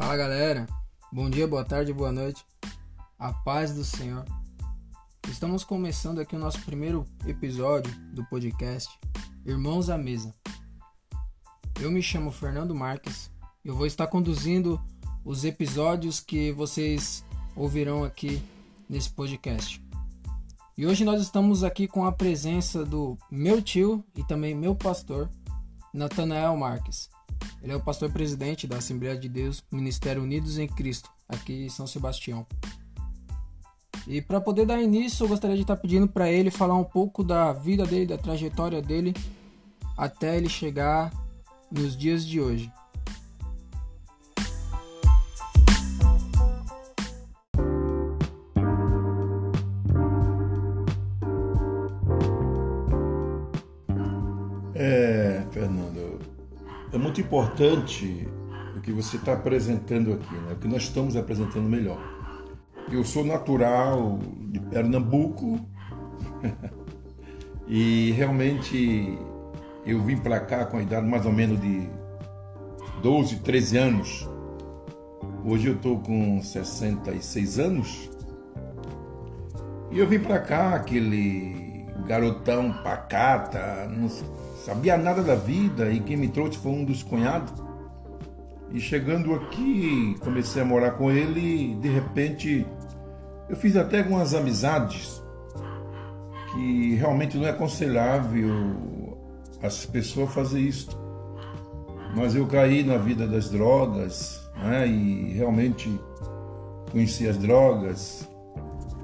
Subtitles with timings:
[0.00, 0.66] Fala galera,
[1.12, 2.42] bom dia, boa tarde, boa noite,
[3.18, 4.24] a paz do Senhor.
[5.28, 8.88] Estamos começando aqui o nosso primeiro episódio do podcast
[9.44, 10.34] Irmãos à Mesa.
[11.78, 13.30] Eu me chamo Fernando Marques
[13.62, 14.80] eu vou estar conduzindo
[15.22, 17.22] os episódios que vocês
[17.54, 18.42] ouvirão aqui
[18.88, 19.84] nesse podcast.
[20.78, 25.28] E hoje nós estamos aqui com a presença do meu tio e também meu pastor,
[25.92, 27.10] Natanael Marques.
[27.62, 31.68] Ele é o pastor presidente da Assembleia de Deus, Ministério Unidos em Cristo, aqui em
[31.68, 32.46] São Sebastião.
[34.06, 37.22] E para poder dar início, eu gostaria de estar pedindo para ele falar um pouco
[37.22, 39.14] da vida dele, da trajetória dele,
[39.96, 41.12] até ele chegar
[41.70, 42.72] nos dias de hoje.
[57.30, 58.28] Importante
[58.76, 60.52] o que você está apresentando aqui, né?
[60.52, 61.96] o que nós estamos apresentando melhor.
[62.90, 65.60] Eu sou natural de Pernambuco
[67.68, 69.16] e realmente
[69.86, 71.88] eu vim para cá com a idade mais ou menos de
[73.00, 74.28] 12, 13 anos.
[75.44, 78.10] Hoje eu estou com 66 anos
[79.92, 84.08] e eu vim para cá, aquele garotão pacata, não
[84.64, 87.52] sabia nada da vida e quem me trouxe foi um dos cunhados.
[88.72, 92.66] E chegando aqui, comecei a morar com ele, e de repente
[93.48, 95.20] eu fiz até algumas amizades
[96.52, 98.76] que realmente não é aconselhável
[99.62, 100.98] as pessoas fazer isso.
[102.14, 104.86] Mas eu caí na vida das drogas, né?
[104.86, 105.90] E realmente
[106.90, 108.28] conheci as drogas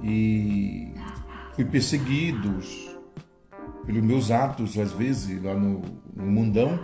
[0.03, 0.93] e
[1.55, 2.96] fui perseguidos
[3.87, 5.81] pelos meus atos, às vezes, lá no,
[6.15, 6.79] no mundão,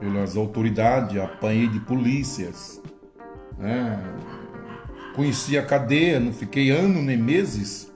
[0.00, 2.82] pelas autoridades, apanhei de polícias,
[3.56, 4.02] né?
[5.14, 7.94] conheci a cadeia, não fiquei ano nem meses,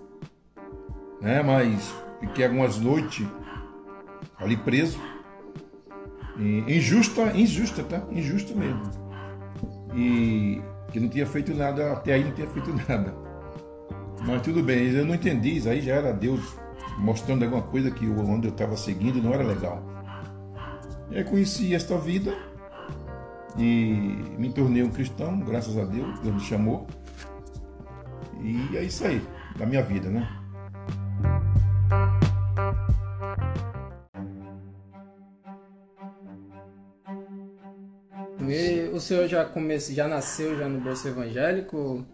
[1.20, 1.42] né?
[1.42, 3.26] mas fiquei algumas noites
[4.38, 5.00] ali preso.
[6.38, 8.04] E, injusta, injusta, tá?
[8.12, 8.82] Injusta mesmo.
[9.92, 13.12] E que não tinha feito nada, até aí não tinha feito nada.
[14.24, 16.40] Mas tudo bem, eu não entendi, isso aí já era Deus
[16.98, 19.82] mostrando alguma coisa que onde eu estava seguindo não era legal.
[21.10, 22.34] E aí conheci esta vida
[23.56, 26.86] e me tornei um cristão, graças a Deus, Deus me chamou.
[28.40, 29.22] E é isso aí,
[29.56, 30.28] da minha vida, né?
[38.98, 42.04] O senhor já comece, já nasceu já no berço evangélico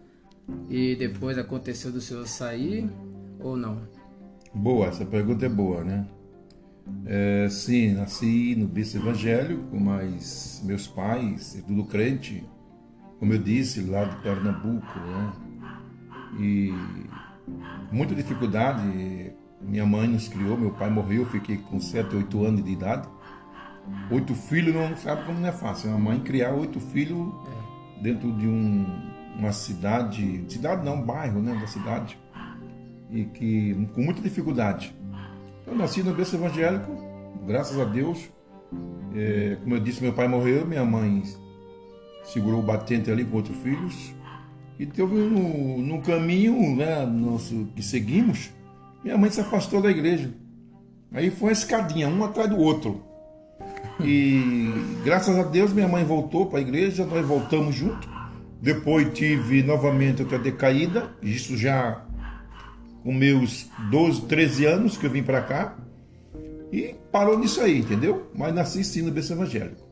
[0.69, 2.87] e depois aconteceu do senhor sair
[3.39, 3.94] ou não?
[4.55, 6.07] Boa, essa pergunta é boa, né?
[7.05, 12.41] É, sim, nasci no berço evangélico, mas meus pais, é tudo crente,
[13.19, 15.33] como eu disse, lá de Pernambuco, né?
[16.39, 16.73] E
[17.91, 19.33] muita dificuldade.
[19.61, 23.09] Minha mãe nos criou, meu pai morreu, fiquei com 7, 8 anos de idade.
[24.09, 25.89] Oito filhos, não sabe como não é fácil.
[25.89, 27.33] Uma mãe criar oito filhos
[28.01, 28.85] dentro de um,
[29.37, 32.17] uma cidade, cidade não, bairro, né, da cidade
[33.09, 34.95] e que com muita dificuldade.
[35.65, 36.91] Eu nasci no berço evangélico,
[37.45, 38.29] graças a Deus.
[39.15, 41.23] É, como eu disse, meu pai morreu, minha mãe
[42.23, 44.13] segurou o batente ali com outros filhos.
[44.77, 48.51] E teve no, no caminho né, nosso, que seguimos,
[49.03, 50.33] minha mãe se afastou da igreja.
[51.13, 53.01] Aí foi uma escadinha, um atrás do outro.
[54.01, 54.69] E
[55.05, 58.09] graças a Deus minha mãe voltou para a igreja, nós voltamos junto.
[58.61, 62.05] Depois tive novamente outra decaída, isso já
[63.05, 65.77] com meus 12, 13 anos que eu vim para cá
[66.71, 68.31] e parou nisso aí, entendeu?
[68.33, 69.85] Mas nasci sim no berço evangélico.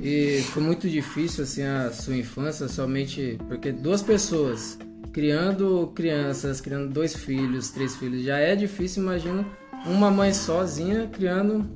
[0.00, 4.78] E foi muito difícil assim a sua infância, somente porque duas pessoas
[5.12, 9.44] criando crianças, criando dois filhos, três filhos, já é difícil, imagina
[9.84, 11.68] uma mãe sozinha criando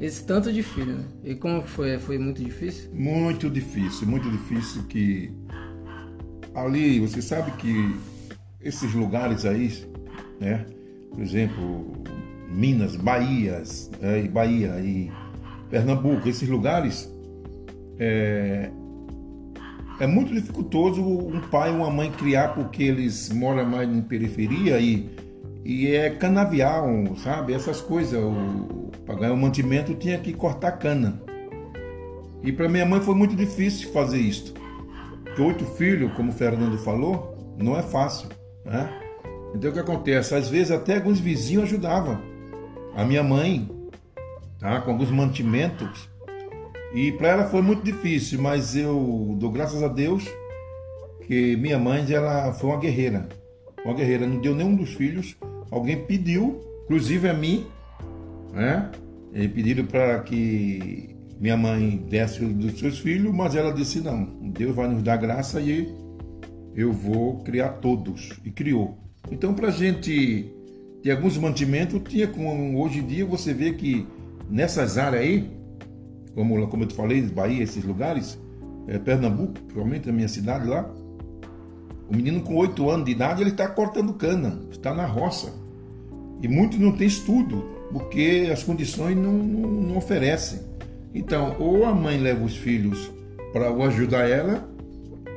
[0.00, 1.04] esse tanto de filho, né?
[1.22, 1.98] E como foi?
[1.98, 2.90] Foi muito difícil?
[2.94, 5.30] Muito difícil, muito difícil que
[6.54, 7.94] ali, você sabe que
[8.60, 9.70] esses lugares aí,
[10.40, 10.64] né?
[11.10, 11.92] Por exemplo,
[12.48, 15.12] Minas, Bahias, é, Bahia e
[15.68, 17.12] Pernambuco, esses lugares
[17.98, 18.70] é,
[20.00, 24.80] é muito dificultoso um pai e uma mãe criar porque eles moram mais em periferia
[24.80, 25.10] e,
[25.62, 27.52] e é canavial, sabe?
[27.52, 28.18] Essas coisas.
[28.18, 28.79] O,
[29.10, 31.20] para ganhar o mantimento tinha que cortar cana.
[32.44, 34.54] E para minha mãe foi muito difícil fazer isto.
[35.24, 38.28] Porque oito filhos, como o Fernando falou, não é fácil.
[38.64, 38.88] Né?
[39.52, 40.34] Então o que acontece?
[40.34, 42.20] Às vezes até alguns vizinhos ajudavam.
[42.94, 43.68] A minha mãe,
[44.60, 44.80] tá?
[44.80, 46.08] Com alguns mantimentos.
[46.94, 50.24] E para ela foi muito difícil, mas eu dou graças a Deus
[51.26, 53.28] que minha mãe ela foi uma guerreira.
[53.84, 55.36] Uma guerreira, não deu nenhum dos filhos.
[55.68, 57.66] Alguém pediu, inclusive a mim,
[58.52, 58.90] né?
[59.32, 64.24] E pediram para que minha mãe desse dos seus filhos, mas ela disse não.
[64.52, 65.94] Deus vai nos dar graça e
[66.74, 68.38] eu vou criar todos.
[68.44, 68.98] E criou.
[69.30, 70.52] Então, para gente
[71.02, 74.06] ter alguns mantimentos, tinha como hoje em dia você vê que
[74.50, 75.50] nessas áreas aí,
[76.34, 78.38] como, como eu te falei, Bahia, esses lugares,
[78.86, 80.90] é, Pernambuco, provavelmente a minha cidade lá,
[82.10, 85.54] o menino com 8 anos de idade ele está cortando cana, está na roça.
[86.42, 90.60] E muitos não têm estudo, porque as condições não, não, não oferecem.
[91.14, 93.10] Então, ou a mãe leva os filhos
[93.52, 94.68] para ajudar ela,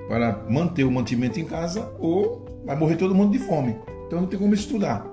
[0.08, 3.76] para manter o mantimento em casa, ou vai morrer todo mundo de fome.
[4.06, 5.06] Então não tem como estudar.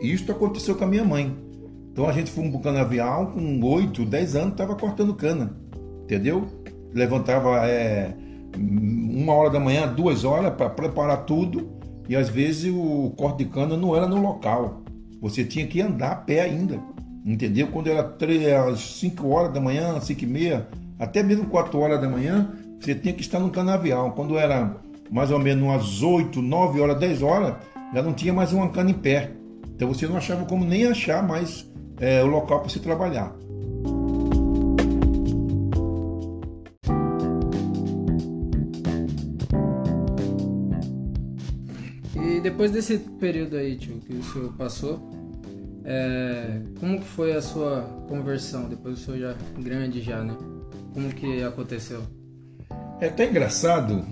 [0.00, 1.36] E isso aconteceu com a minha mãe.
[1.92, 5.56] Então a gente foi um canavial com 8, 10 anos, estava cortando cana.
[6.04, 6.46] Entendeu?
[6.94, 8.14] Levantava é,
[8.56, 11.68] uma hora da manhã, duas horas para preparar tudo.
[12.08, 14.82] E às vezes o corte de cana não era no local.
[15.20, 16.80] Você tinha que andar a pé ainda.
[17.24, 17.68] Entendeu?
[17.68, 20.68] Quando era 3, 5 horas da manhã, 5 e meia,
[20.98, 24.12] até mesmo 4 horas da manhã, você tinha que estar no canavial.
[24.12, 24.76] Quando era
[25.10, 27.54] mais ou menos umas 8, 9 horas, 10 horas,
[27.92, 29.32] já não tinha mais uma cana em pé.
[29.74, 33.32] Então você não achava como nem achar mais é, o local para se trabalhar.
[42.58, 45.00] Depois desse período aí, tio, que o senhor passou,
[45.84, 48.68] é, como que foi a sua conversão?
[48.68, 50.36] Depois o senhor já grande já, né?
[50.92, 52.02] Como que aconteceu?
[53.00, 54.04] É até engraçado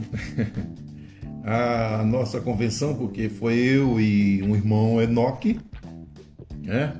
[1.42, 5.58] a nossa convenção, porque foi eu e um irmão Enoque,
[6.62, 6.96] né?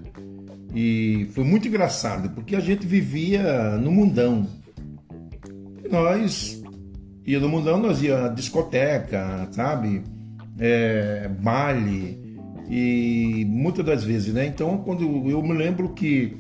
[0.75, 4.49] E foi muito engraçado, porque a gente vivia no mundão.
[5.85, 6.61] E nós
[7.25, 10.16] ia no mundão, nós ia discoteca, sabe?
[10.59, 12.27] É, baile
[12.69, 14.47] e muitas das vezes, né?
[14.47, 16.37] Então, quando eu me lembro que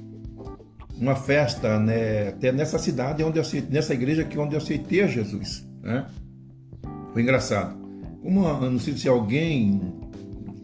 [0.98, 5.66] uma festa, né, até nessa cidade onde eu nessa igreja que onde eu aceitei Jesus,
[5.82, 6.06] né?
[7.12, 7.76] Foi engraçado.
[8.22, 9.80] Como não sei se alguém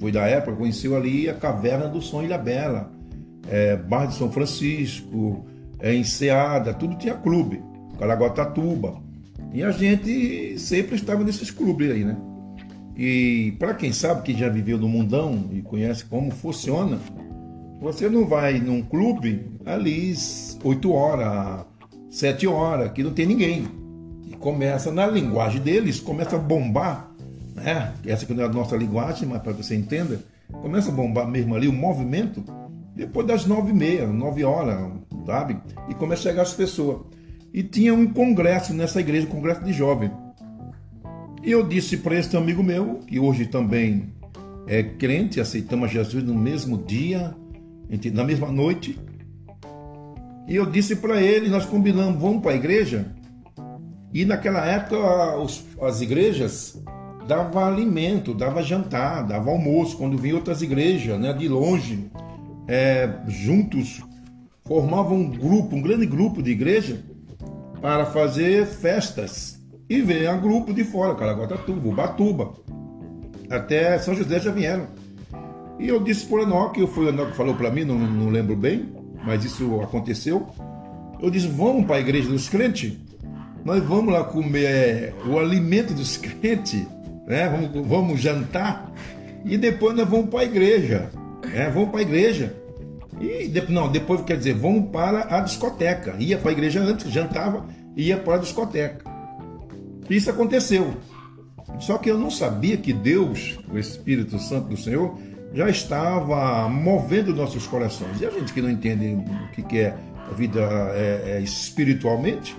[0.01, 2.91] foi da época, conheceu ali a caverna do Som Ilha Bela,
[3.49, 5.47] é, Bar de São Francisco,
[5.79, 7.63] é, Enseada, tudo tinha clube,
[7.99, 9.01] Caraguatatuba.
[9.53, 12.17] E a gente sempre estava nesses clubes aí, né?
[12.97, 16.99] E para quem sabe que já viveu no mundão e conhece como funciona,
[17.81, 20.15] você não vai num clube ali
[20.63, 21.65] 8 horas,
[22.11, 23.67] 7 horas, que não tem ninguém.
[24.31, 27.13] E começa, na linguagem deles, começa a bombar
[27.55, 27.93] né?
[28.07, 31.55] essa que não é a nossa linguagem, mas para você entenda, começa a bombar mesmo
[31.55, 32.43] ali o movimento
[32.95, 34.91] depois das nove e meia, nove horas,
[35.25, 35.57] sabe?
[35.89, 36.99] E começa a chegar as pessoas.
[37.53, 40.11] E tinha um congresso nessa igreja, um congresso de jovem.
[41.43, 44.13] E eu disse para esse amigo meu, que hoje também
[44.67, 47.35] é crente, aceitamos Jesus no mesmo dia,
[48.13, 48.99] na mesma noite.
[50.47, 53.13] E eu disse para ele, nós combinamos, vamos para a igreja.
[54.15, 54.99] E naquela época
[55.81, 56.81] as igrejas
[57.27, 62.11] dava alimento, dava jantar, dava almoço, quando vinha outras igrejas, né, de longe,
[62.69, 64.01] é, juntos,
[64.65, 67.03] formavam um grupo, um grande grupo de igreja,
[67.81, 69.62] para fazer festas.
[69.93, 72.55] E veio um grupo de fora, Caraguatatuba, Ubatuba,
[73.51, 74.87] até São José já vieram.
[75.79, 77.99] E eu disse para o Enoque, eu fui o Enoque que falou para mim, não,
[77.99, 78.91] não lembro bem,
[79.23, 80.49] mas isso aconteceu.
[81.21, 82.95] Eu disse, vamos para a igreja dos crentes?
[83.67, 86.87] Nós vamos lá comer o alimento dos crentes
[87.27, 87.51] né?
[87.51, 88.91] vamos, vamos jantar
[89.45, 91.11] e depois nós vamos para a igreja.
[91.45, 91.69] Né?
[91.69, 92.57] Vamos para a igreja.
[93.21, 96.17] E não, depois quer dizer, vamos para a discoteca.
[96.19, 99.12] Ia para a igreja antes, jantava, ia para a discoteca.
[100.09, 100.95] Isso aconteceu.
[101.81, 105.19] Só que eu não sabia que Deus, o Espírito Santo do Senhor,
[105.55, 108.21] já estava movendo nossos corações.
[108.21, 109.25] E a gente que não entende
[109.59, 109.97] o que é
[110.31, 110.61] a vida
[110.95, 112.57] é, é, espiritualmente,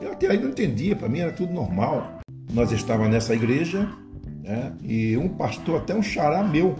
[0.00, 2.20] eu até aí não entendia, para mim era tudo normal
[2.52, 3.88] nós estávamos nessa igreja
[4.42, 6.76] né, e um pastor, até um xará meu,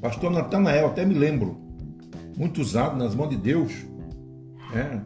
[0.00, 1.58] pastor Natanael, até me lembro,
[2.36, 3.72] muito usado nas mãos de Deus,
[4.72, 5.02] né,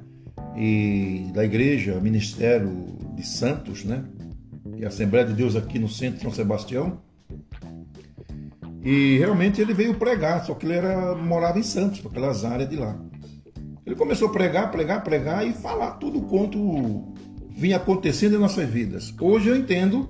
[0.57, 2.71] e da igreja, Ministério
[3.15, 4.05] de Santos, né,
[4.77, 7.01] e a Assembleia de Deus aqui no centro de São Sebastião.
[8.85, 12.77] E realmente ele veio pregar, só que ele era, morava em Santos, aquelas áreas de
[12.77, 12.99] lá.
[13.87, 17.13] Ele começou a pregar, pregar, pregar e falar tudo quanto
[17.51, 19.15] vinha acontecendo em nossas vidas.
[19.21, 20.09] Hoje eu entendo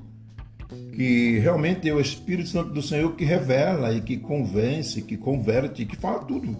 [0.95, 5.85] que realmente é o Espírito Santo do Senhor que revela e que convence, que converte,
[5.85, 6.57] que fala tudo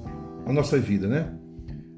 [0.47, 1.33] a nossa vida, né?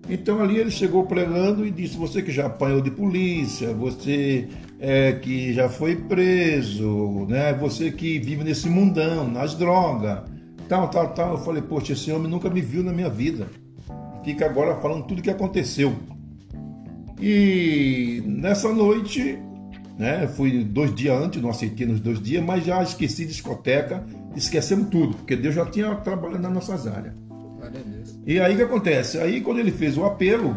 [0.08, 5.12] Então ali ele chegou pregando e disse: Você que já apanhou de polícia, você é,
[5.12, 7.52] que já foi preso, né?
[7.54, 10.20] Você que vive nesse mundão, nas drogas,
[10.68, 11.32] tal, tal, tal.
[11.32, 13.48] Eu falei: Poxa, esse homem nunca me viu na minha vida.
[14.24, 15.94] Fica agora falando tudo que aconteceu.
[17.20, 19.38] E nessa noite
[19.98, 20.26] né?
[20.26, 25.14] Fui dois dias antes, não aceitei nos dois dias, mas já esqueci discoteca, esquecemos tudo,
[25.14, 27.14] porque Deus já tinha trabalhado nas nossas áreas.
[28.26, 29.18] E aí o que acontece?
[29.18, 30.56] Aí quando ele fez o apelo,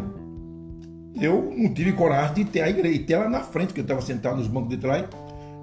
[1.20, 4.00] eu não tive coragem de ter a igreja, ter ela na frente, porque eu estava
[4.00, 5.04] sentado nos bancos de trás.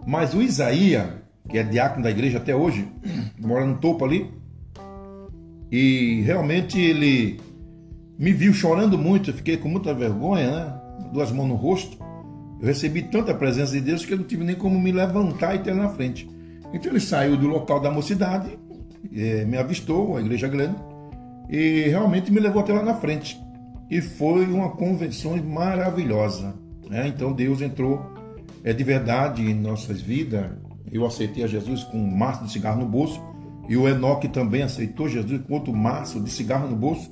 [0.05, 1.07] Mas o Isaías,
[1.49, 2.87] que é diácono da igreja até hoje,
[3.39, 4.29] mora no topo ali,
[5.71, 7.39] e realmente ele
[8.17, 10.81] me viu chorando muito, eu fiquei com muita vergonha, né?
[11.11, 11.97] Duas mãos no rosto.
[12.59, 15.59] Eu recebi tanta presença de Deus que eu não tive nem como me levantar e
[15.59, 16.29] ter na frente.
[16.73, 18.57] Então ele saiu do local da mocidade,
[19.13, 20.75] é, me avistou, a igreja grande,
[21.49, 23.39] e realmente me levou até lá na frente.
[23.89, 26.55] E foi uma convenção maravilhosa.
[26.89, 27.07] Né?
[27.07, 28.13] Então Deus entrou
[28.63, 30.51] é, de verdade em nossas vidas.
[30.91, 33.21] Eu aceitei a Jesus com um maço de cigarro no bolso,
[33.67, 37.11] e o Enoque também aceitou Jesus com outro maço de cigarro no bolso.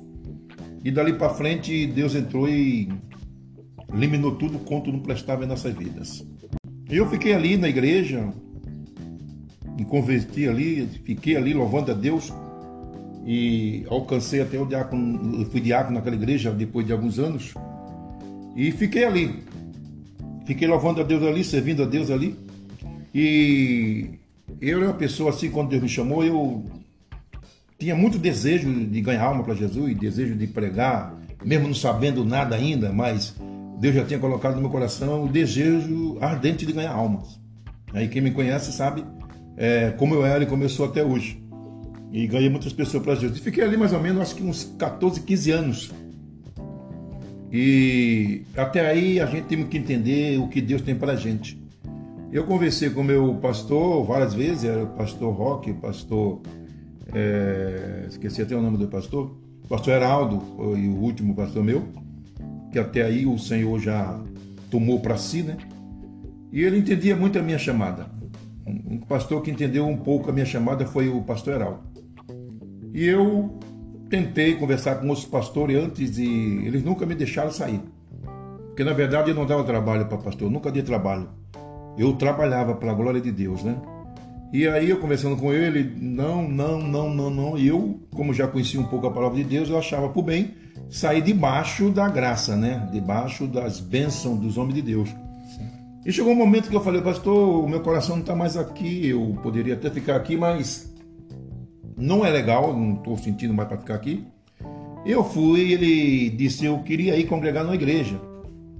[0.84, 2.88] E dali para frente Deus entrou e
[3.92, 6.24] eliminou tudo quanto não prestava em nossas vidas.
[6.88, 8.28] Eu fiquei ali na igreja,
[9.76, 12.32] me converti ali, fiquei ali louvando a Deus
[13.26, 17.54] e alcancei até o diácono, fui diácono naquela igreja depois de alguns anos
[18.54, 19.42] e fiquei ali.
[20.44, 22.36] Fiquei louvando a Deus ali, servindo a Deus ali.
[23.14, 24.10] E
[24.60, 26.64] eu era uma pessoa assim, quando Deus me chamou, eu
[27.78, 31.14] tinha muito desejo de ganhar alma para Jesus, desejo de pregar,
[31.44, 33.34] mesmo não sabendo nada ainda, mas
[33.78, 37.40] Deus já tinha colocado no meu coração o desejo ardente de ganhar almas.
[37.94, 39.04] E quem me conhece sabe
[39.56, 41.43] é, como eu era e como eu sou até hoje.
[42.14, 43.40] E ganhei muitas pessoas para Jesus.
[43.40, 45.90] E fiquei ali mais ou menos, acho que uns 14, 15 anos.
[47.52, 51.60] E até aí a gente tem que entender o que Deus tem para a gente.
[52.30, 56.40] Eu conversei com o meu pastor várias vezes, era o pastor Roque, o pastor.
[57.12, 59.36] É, esqueci até o nome do pastor.
[59.64, 61.84] O pastor Heraldo, foi o último pastor meu
[62.70, 64.20] que até aí o Senhor já
[64.70, 65.56] tomou para si, né?
[66.52, 68.06] E ele entendia muito a minha chamada.
[68.64, 71.93] Um pastor que entendeu um pouco a minha chamada foi o pastor Heraldo.
[72.94, 73.58] E eu
[74.08, 77.80] tentei conversar com outros pastores antes e eles nunca me deixaram sair.
[78.68, 81.28] Porque na verdade eu não dava trabalho para pastor, nunca dei trabalho.
[81.98, 83.76] Eu trabalhava para a glória de Deus, né?
[84.52, 87.58] E aí eu conversando com ele, não, não, não, não, não.
[87.58, 90.54] E eu, como já conhecia um pouco a palavra de Deus, eu achava por bem
[90.88, 92.88] sair debaixo da graça, né?
[92.92, 95.08] Debaixo das bênçãos dos homens de Deus.
[95.08, 95.66] Sim.
[96.06, 99.08] E chegou um momento que eu falei, pastor, o meu coração não está mais aqui,
[99.08, 100.93] eu poderia até ficar aqui, mas
[101.96, 104.24] não é legal, não estou sentindo mais para ficar aqui.
[105.04, 108.20] Eu fui, ele disse eu queria ir congregar na igreja.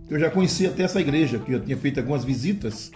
[0.09, 2.91] Eu já conhecia até essa igreja, que eu tinha feito algumas visitas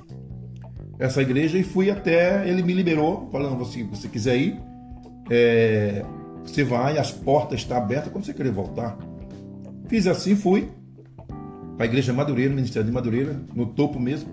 [0.99, 4.61] essa igreja e fui até, ele me liberou, falando, se você quiser ir,
[5.31, 6.05] é,
[6.45, 8.99] você vai, as portas estão abertas quando você querer voltar.
[9.87, 10.69] Fiz assim, fui
[11.77, 14.29] para a igreja Madureira, Ministério de Madureira, no topo mesmo.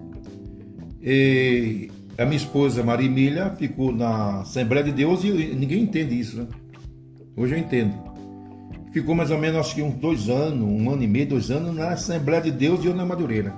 [1.01, 6.37] E a minha esposa Maria Emília ficou na Assembleia de Deus e ninguém entende isso,
[6.37, 6.47] né?
[7.35, 7.93] Hoje eu entendo.
[8.93, 11.75] Ficou mais ou menos, acho que uns dois anos, um ano e meio, dois anos
[11.75, 13.53] na Assembleia de Deus e eu na Madureira.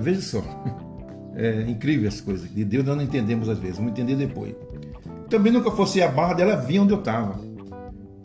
[0.00, 0.42] Veja só.
[1.38, 2.50] É incrível as coisas.
[2.50, 4.54] De Deus nós não entendemos às vezes, vamos entender depois.
[5.28, 7.38] Também nunca fosse a barra dela vinha onde eu estava.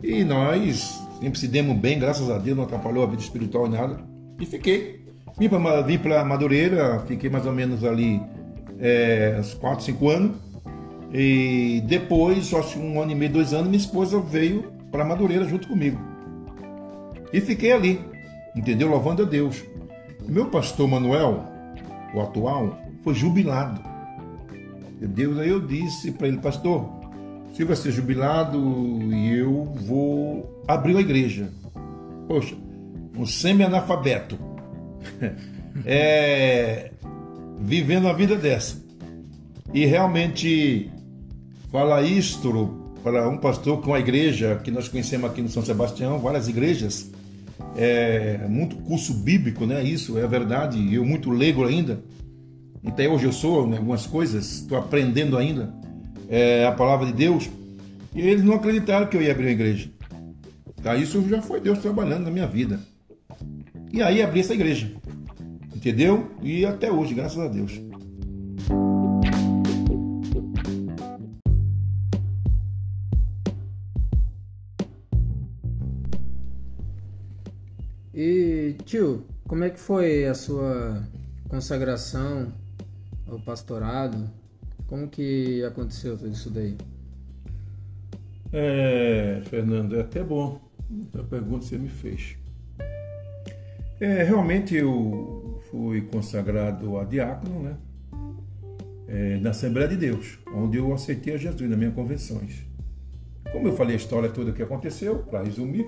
[0.02, 3.70] E nós sempre se demos bem, graças a Deus, não atrapalhou a vida espiritual em
[3.72, 4.00] nada.
[4.40, 5.04] E fiquei.
[5.38, 5.48] Vim
[5.98, 8.18] para Madureira, fiquei mais ou menos ali
[8.82, 10.36] é, uns 4, 5 anos.
[11.14, 15.44] E depois, acho que um ano e meio, dois anos, minha esposa veio para Madureira
[15.44, 15.98] junto comigo.
[17.32, 18.00] E fiquei ali,
[18.56, 18.88] entendeu?
[18.88, 19.62] Louvando a Deus.
[20.26, 21.44] Meu pastor Manuel,
[22.14, 23.80] o atual, foi jubilado.
[25.00, 26.88] Deus, aí eu disse para ele, pastor,
[27.52, 28.58] você vai ser jubilado
[29.12, 31.50] e eu vou abrir uma igreja.
[32.28, 32.56] Poxa,
[33.16, 34.38] um semi-analfabeto.
[35.84, 36.90] é,
[37.62, 38.76] vivendo a vida dessa.
[39.72, 40.90] E realmente
[41.70, 46.18] falar isto para um pastor com a igreja que nós conhecemos aqui no São Sebastião,
[46.18, 47.10] várias igrejas,
[47.76, 49.82] é muito curso bíblico, né?
[49.82, 50.94] Isso é verdade.
[50.94, 52.02] Eu muito leigo ainda.
[52.84, 55.72] Até hoje eu sou né, algumas coisas, estou aprendendo ainda
[56.28, 57.48] é, a palavra de Deus.
[58.14, 59.88] E eles não acreditaram que eu ia abrir uma igreja.
[60.82, 60.96] Tá?
[60.96, 62.80] Isso já foi Deus trabalhando na minha vida.
[63.92, 64.90] E aí abri essa igreja.
[65.82, 66.30] Entendeu?
[66.40, 67.72] E até hoje, graças a Deus.
[78.14, 81.02] E tio, como é que foi a sua
[81.48, 82.52] consagração
[83.26, 84.30] ao pastorado?
[84.86, 86.78] Como que aconteceu tudo isso daí?
[88.52, 90.60] É, Fernando, é até bom
[91.12, 92.36] a pergunta que você me fez.
[94.00, 95.41] É, realmente eu
[95.72, 97.76] fui consagrado a diácono, né?
[99.08, 102.62] É, na Assembleia de Deus, onde eu aceitei a Jesus nas minhas convenções.
[103.50, 105.86] Como eu falei a história toda que aconteceu, para resumir,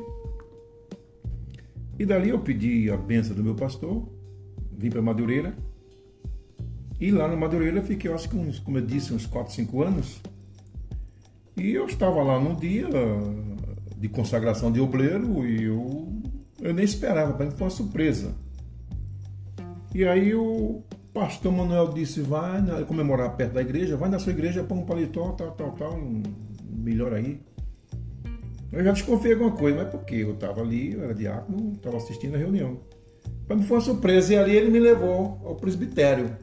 [1.99, 4.09] e dali eu pedi a benção do meu pastor,
[4.73, 5.55] vim para Madureira,
[6.99, 9.83] e lá na Madureira eu fiquei, acho que uns, como eu disse, uns 4, 5
[9.83, 10.21] anos,
[11.57, 12.89] e eu estava lá num dia
[13.99, 16.13] de consagração de obreiro e eu,
[16.61, 18.44] eu nem esperava, para mim foi uma surpresa.
[19.95, 20.83] E aí o
[21.13, 25.31] pastor Manuel disse, vai comemorar perto da igreja, vai na sua igreja, põe um paletó,
[25.31, 25.97] tal, tal, tal,
[26.69, 27.41] melhor aí.
[28.73, 30.17] Eu já desconfiei alguma coisa, mas por quê?
[30.17, 32.81] Eu estava ali, eu era diácono, estava assistindo a reunião.
[33.47, 36.37] Para mim foi uma surpresa, e ali ele me levou ao presbitério.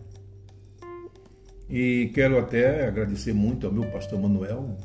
[1.70, 4.78] E quero até agradecer muito ao meu pastor Manuel,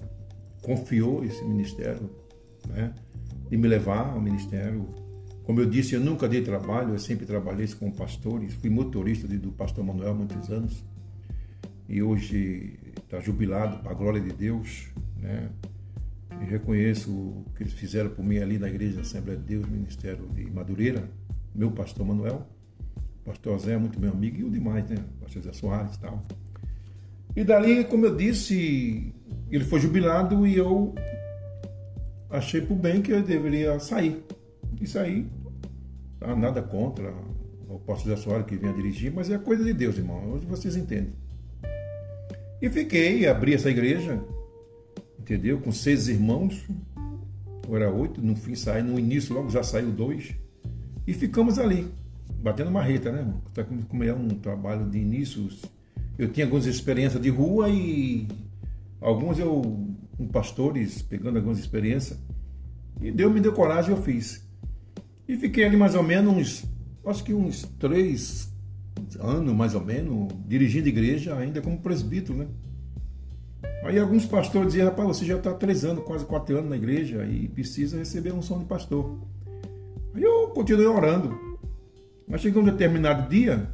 [0.61, 2.11] confiou esse ministério,
[2.69, 2.93] né,
[3.49, 4.89] de me levar ao ministério.
[5.47, 9.53] Como eu disse, eu nunca dei trabalho, eu sempre trabalhei com pastores, fui motorista do
[9.53, 10.85] pastor Manuel há muitos anos.
[11.89, 15.49] E hoje está jubilado para a glória de Deus, né?
[16.43, 20.27] E reconheço o que eles fizeram por mim ali na Igreja Assembleia de Deus, Ministério
[20.35, 21.09] de Madureira,
[21.55, 22.45] meu pastor Manuel,
[23.25, 24.97] pastor Zé, muito meu amigo, e o demais, né?
[25.21, 26.27] Pastor Zé Soares e tal.
[27.37, 29.15] E dali, como eu disse,
[29.49, 30.93] ele foi jubilado e eu
[32.29, 34.25] achei por bem que eu deveria sair.
[34.81, 35.27] E sair,
[36.19, 36.35] tá?
[36.35, 37.13] nada contra
[37.69, 40.33] o pastor Zé Soares que vinha dirigir, mas é coisa de Deus, irmão.
[40.33, 41.13] Hoje vocês entendem.
[42.61, 44.23] E fiquei, abri essa igreja,
[45.19, 45.61] entendeu?
[45.61, 46.65] Com seis irmãos,
[47.69, 50.35] era oito, no fim saí, no início logo já saiu dois,
[51.07, 51.91] e ficamos ali,
[52.41, 53.35] batendo marreta, né?
[53.89, 55.49] Como é um trabalho de início,
[56.17, 58.29] eu tinha algumas experiências de rua e
[59.01, 59.61] alguns eu,
[60.17, 62.19] com pastores, pegando algumas experiências,
[63.01, 64.46] e Deus me deu coragem e eu fiz.
[65.29, 66.65] E fiquei ali mais ou menos
[67.05, 68.53] acho que uns três
[69.21, 72.47] anos, mais ou menos, dirigindo igreja, ainda como presbítero, né?
[73.85, 77.25] Aí alguns pastores diziam, rapaz, você já está três anos, quase quatro anos na igreja
[77.25, 79.19] e precisa receber um som de pastor.
[80.15, 81.39] Aí eu continuei orando.
[82.27, 83.71] Mas chegou um determinado dia,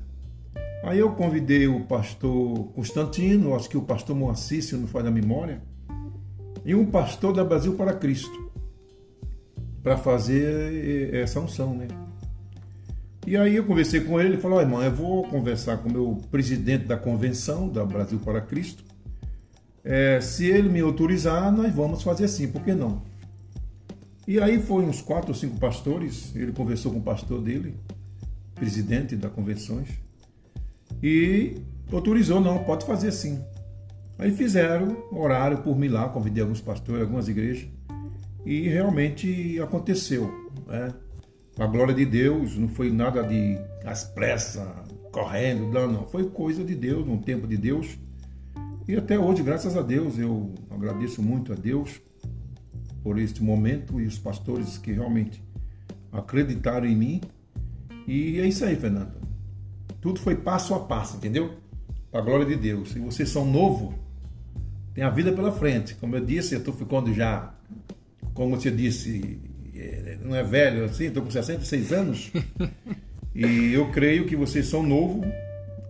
[0.84, 5.10] aí eu convidei o pastor Constantino, acho que o pastor Moacir, se não faz da
[5.10, 5.62] memória,
[6.62, 8.41] e um pastor da Brasil para Cristo,
[9.82, 11.88] para fazer essa unção, né?
[13.26, 16.20] E aí eu conversei com ele, ele falou, irmão, eu vou conversar com o meu
[16.30, 18.84] presidente da convenção da Brasil para Cristo,
[19.84, 23.02] é, se ele me autorizar, nós vamos fazer assim, por que não?
[24.26, 27.74] E aí foi uns quatro ou cinco pastores, ele conversou com o pastor dele,
[28.54, 29.88] presidente da convenções,
[31.02, 31.56] e
[31.92, 33.42] autorizou, não, pode fazer assim.
[34.18, 37.66] Aí fizeram horário por mim lá, convidei alguns pastores, algumas igrejas,
[38.44, 40.30] e realmente aconteceu.
[40.66, 40.92] Né?
[41.58, 44.66] A glória de Deus, não foi nada de às pressas,
[45.10, 47.98] correndo, não, foi coisa de Deus, no tempo de Deus
[48.86, 52.00] e até hoje, graças a Deus, eu agradeço muito a Deus
[53.02, 55.42] por este momento e os pastores que realmente
[56.10, 57.20] acreditaram em mim.
[58.08, 59.12] E é isso aí, Fernando.
[60.00, 61.54] Tudo foi passo a passo, entendeu?
[62.10, 62.90] Para a glória de Deus.
[62.90, 63.94] Se vocês são novo,
[64.92, 65.94] tem a vida pela frente.
[65.94, 67.51] Como eu disse, eu estou ficando já,
[68.34, 69.38] como você disse,
[69.74, 72.32] é, não é velho assim, estou com 66 anos.
[73.34, 75.22] e eu creio que vocês são novo.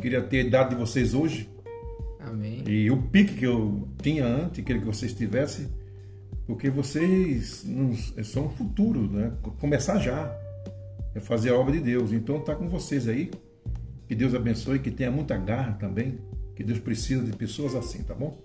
[0.00, 1.48] Queria ter a idade de vocês hoje.
[2.20, 2.64] Amém.
[2.66, 5.68] E o pique que eu tinha antes, queria que vocês tivessem,
[6.46, 7.64] porque vocês
[8.24, 9.32] são o futuro, né?
[9.60, 10.36] Começar já.
[11.14, 12.12] É fazer a obra de Deus.
[12.12, 13.30] Então tá com vocês aí.
[14.08, 16.18] Que Deus abençoe, que tenha muita garra também.
[16.56, 18.36] Que Deus precisa de pessoas assim, tá bom?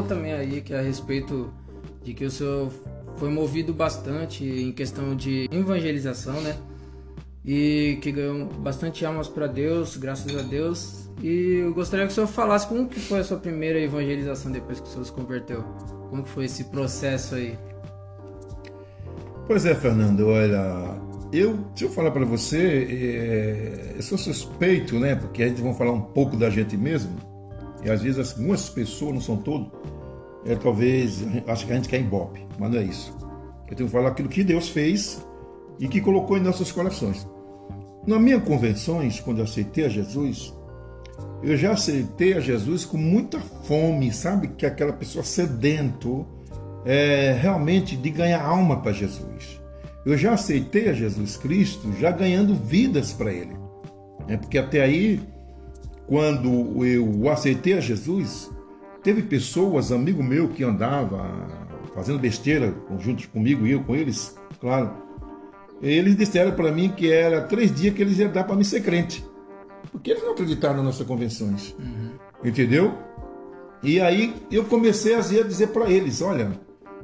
[0.00, 1.52] Falou também aí que a respeito
[2.02, 2.70] de que o senhor
[3.16, 6.56] foi movido bastante em questão de evangelização, né?
[7.44, 11.10] E que ganhou bastante almas para Deus, graças a Deus.
[11.22, 14.80] E eu gostaria que o senhor falasse como que foi a sua primeira evangelização depois
[14.80, 15.62] que o senhor se converteu.
[16.08, 17.58] Como que foi esse processo aí?
[19.46, 21.00] Pois é, Fernando, olha,
[21.32, 25.14] eu, deixa eu falar para você, é, eu sou suspeito, né?
[25.16, 27.10] Porque a gente vai falar um pouco da gente mesmo,
[27.84, 29.68] e às vezes algumas pessoas, não são todos,
[30.44, 33.16] é, talvez, acho que a gente quer embope, mas não é isso.
[33.68, 35.24] Eu tenho que falar aquilo que Deus fez
[35.78, 37.26] e que colocou em nossos corações.
[38.06, 40.54] Na minha convenções, quando eu aceitei a Jesus,
[41.42, 44.48] eu já aceitei a Jesus com muita fome, sabe?
[44.48, 46.26] Que aquela pessoa sedento
[46.84, 49.60] é, realmente de ganhar alma para Jesus.
[50.04, 53.54] Eu já aceitei a Jesus Cristo já ganhando vidas para Ele.
[54.28, 55.20] É porque até aí,
[56.10, 58.50] quando eu aceitei a Jesus,
[59.00, 61.24] teve pessoas, amigo meu, que andava
[61.94, 64.90] fazendo besteira juntos comigo e eu com eles, claro.
[65.80, 68.80] Eles disseram para mim que era três dias que eles iam dar para me ser
[68.80, 69.24] crente.
[69.92, 71.76] Porque eles não acreditaram nas nossas convenções.
[71.78, 72.10] Uhum.
[72.42, 72.92] Entendeu?
[73.80, 76.50] E aí eu comecei a dizer para eles: olha,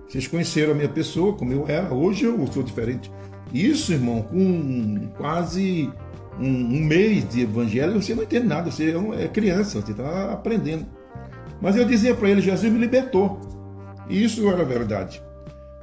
[0.08, 3.08] vocês conheceram a minha pessoa, como eu era, hoje eu sou diferente.
[3.54, 5.92] Isso, irmão, com quase
[6.40, 10.32] um, um mês de evangelho, você não entende nada, você é, é criança, você está
[10.32, 10.86] aprendendo.
[11.60, 13.40] Mas eu dizia para ele: Jesus me libertou.
[14.08, 15.22] E isso era verdade.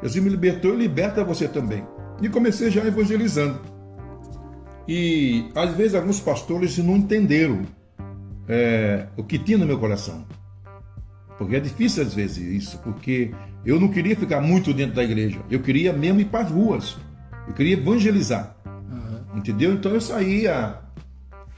[0.01, 1.83] Jesus me libertou e liberta você também.
[2.21, 3.59] E comecei já evangelizando.
[4.87, 7.61] E às vezes alguns pastores não entenderam
[8.47, 10.25] é, o que tinha no meu coração.
[11.37, 13.31] Porque é difícil às vezes isso, porque
[13.65, 15.39] eu não queria ficar muito dentro da igreja.
[15.49, 16.97] Eu queria mesmo ir para as ruas.
[17.47, 18.55] Eu queria evangelizar.
[19.33, 19.73] Entendeu?
[19.73, 20.79] Então eu saía.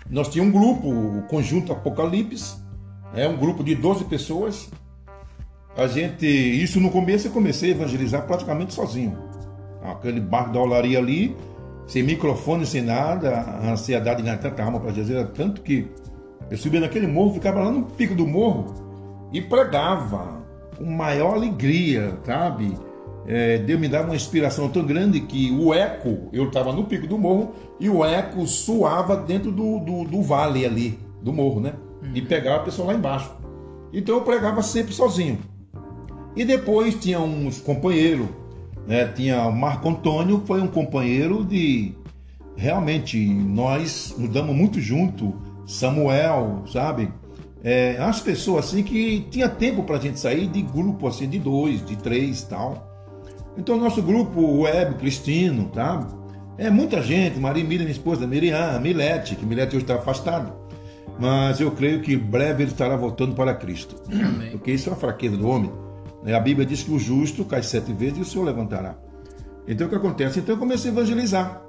[0.10, 2.58] Nós tínhamos um grupo, o Conjunto Apocalipse,
[3.14, 4.70] é um grupo de 12 pessoas.
[5.76, 9.18] A gente, isso no começo eu comecei a evangelizar praticamente sozinho.
[9.84, 11.36] Aquele barco da olaria ali,
[11.88, 15.88] sem microfone, sem nada, a ansiedade ganhar tanta alma para Jesus era tanto que
[16.50, 20.44] eu subia naquele morro, ficava lá no pico do morro e pregava
[20.78, 22.78] com maior alegria, sabe?
[23.28, 27.08] É, Deus me dava uma inspiração tão grande que o eco, eu estava no pico
[27.08, 31.74] do morro e o eco suava dentro do, do, do vale ali, do morro, né?
[32.14, 32.26] E uhum.
[32.28, 33.32] pegava a pessoa lá embaixo.
[33.92, 35.40] Então eu pregava sempre sozinho.
[36.36, 38.28] E depois tinha uns companheiros
[38.88, 39.08] né?
[39.08, 41.94] Tinha o Marco Antônio, que foi um companheiro de.
[42.56, 45.34] Realmente, nós mudamos muito junto.
[45.66, 47.12] Samuel, sabe?
[47.64, 51.40] É, as pessoas assim que tinha tempo para a gente sair de grupo assim, de
[51.40, 52.95] dois, de três tal.
[53.58, 56.08] Então, nosso grupo web cristino, tá?
[56.58, 60.54] É muita gente, Maria Miriam, minha esposa, Miriam, Milete, que Milete hoje está afastado.
[61.20, 63.96] Mas eu creio que breve ele estará voltando para Cristo.
[64.12, 64.52] Amém.
[64.52, 65.72] Porque isso é a fraqueza do homem.
[66.24, 66.34] Né?
[66.34, 68.98] A Bíblia diz que o justo cai sete vezes e o Senhor levantará.
[69.68, 70.40] Então o que acontece?
[70.40, 71.62] Então eu comecei a evangelizar.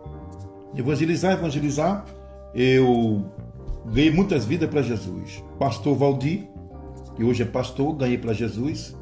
[0.76, 2.04] Evangelizar, evangelizar.
[2.54, 3.24] Eu
[3.86, 5.42] ganhei muitas vidas para Jesus.
[5.58, 6.48] Pastor Valdir,
[7.14, 8.96] que hoje é pastor, ganhei para Jesus.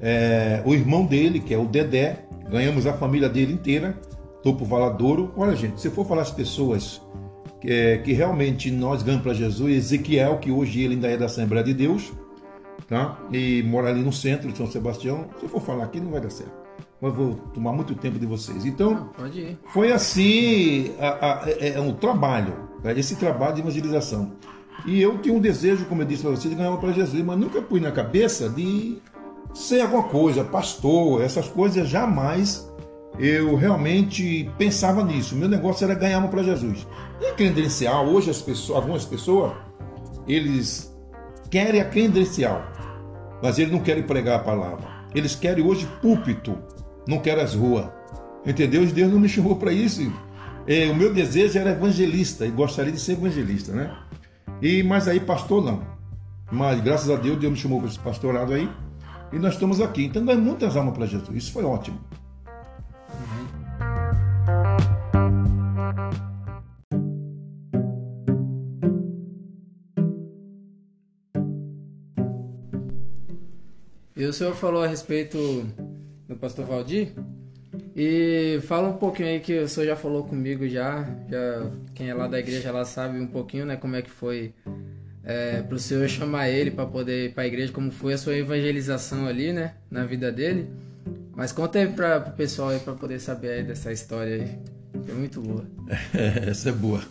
[0.00, 3.98] É, o irmão dele, que é o Dedé, ganhamos a família dele inteira.
[4.42, 5.32] Topo Valadouro.
[5.36, 7.00] Olha, gente, se for falar as pessoas
[7.60, 11.26] que, é, que realmente nós ganhamos para Jesus, Ezequiel, que hoje ele ainda é da
[11.26, 12.12] Assembleia de Deus,
[12.88, 13.18] tá?
[13.32, 15.26] E mora ali no centro de São Sebastião.
[15.38, 16.52] Se eu for falar aqui, não vai dar certo.
[17.00, 18.64] Mas vou tomar muito tempo de vocês.
[18.64, 19.10] Então,
[19.68, 22.92] foi assim a, a, é, é um trabalho, né?
[22.98, 24.32] esse trabalho de evangelização.
[24.86, 27.38] E eu tinha um desejo, como eu disse para vocês, de ganhar para Jesus, mas
[27.38, 28.98] nunca pus na cabeça de
[29.58, 32.68] ser alguma coisa, pastor, essas coisas jamais
[33.18, 35.34] eu realmente pensava nisso.
[35.34, 36.86] Meu negócio era ganhar uma para Jesus.
[37.20, 39.52] E credencial, hoje as pessoas, algumas pessoas,
[40.26, 40.94] eles
[41.50, 42.78] querem a credencial
[43.42, 44.86] mas eles não querem pregar a palavra.
[45.14, 46.56] Eles querem hoje púlpito,
[47.06, 47.86] não querem as ruas.
[48.44, 48.84] Entendeu?
[48.86, 50.12] Deus não me chamou para isso.
[50.66, 53.96] É, o meu desejo era evangelista e gostaria de ser evangelista, né?
[54.60, 55.82] E mas aí pastor não.
[56.50, 58.68] Mas graças a Deus Deus me chamou para esse pastorado aí
[59.32, 60.04] e nós estamos aqui.
[60.04, 61.36] Então dá muitas almas para Jesus.
[61.36, 61.98] Isso foi ótimo.
[74.16, 75.38] E o senhor falou a respeito
[76.28, 77.12] do pastor Valdir.
[77.94, 82.14] E fala um pouquinho aí que o senhor já falou comigo já, já quem é
[82.14, 84.54] lá da igreja lá sabe um pouquinho, né, como é que foi
[85.28, 88.18] é, para o senhor chamar ele para poder ir para a igreja, como foi a
[88.18, 90.70] sua evangelização ali, né, na vida dele.
[91.36, 95.10] Mas conta aí para o pessoal aí para poder saber aí dessa história aí, que
[95.10, 95.66] é muito boa.
[96.48, 97.02] Essa é boa.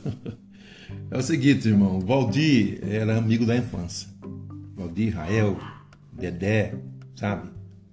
[1.11, 4.09] É o seguinte, irmão, Valdir era amigo da infância.
[4.75, 5.57] Valdir, Rael,
[6.11, 6.73] Dedé,
[7.15, 7.49] sabe?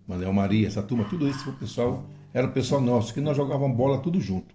[0.08, 3.76] Manuel Maria, essa turma, tudo isso, o pessoal, era o pessoal nosso, que nós jogávamos
[3.76, 4.54] bola tudo junto.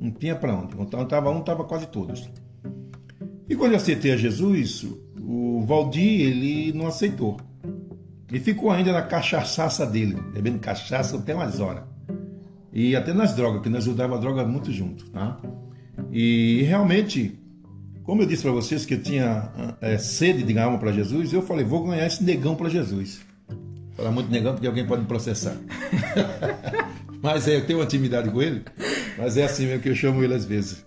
[0.00, 0.74] Não tinha para onde.
[0.74, 2.28] Quando tava um, tava quase todos.
[3.48, 4.86] E quando eu aceitei a Jesus,
[5.22, 7.38] o Valdir, ele não aceitou.
[8.28, 11.84] Ele ficou ainda na cachaçaça dele, bebendo cachaça até umas horas.
[12.72, 15.38] E até nas drogas, que nós usava droga muito junto, tá?
[16.12, 17.38] E realmente,
[18.04, 21.32] como eu disse para vocês que eu tinha é, sede de ganhar uma para Jesus,
[21.32, 23.20] eu falei, vou ganhar esse negão para Jesus.
[23.96, 25.56] Falar muito negão porque alguém pode me processar.
[27.20, 28.62] mas é, eu tenho uma intimidade com ele,
[29.18, 30.84] mas é assim mesmo que eu chamo ele às vezes.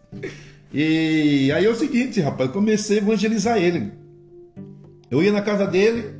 [0.73, 4.02] E aí é o seguinte, rapaz, eu comecei a evangelizar ele.
[5.13, 6.11] Eu ia na casa dele,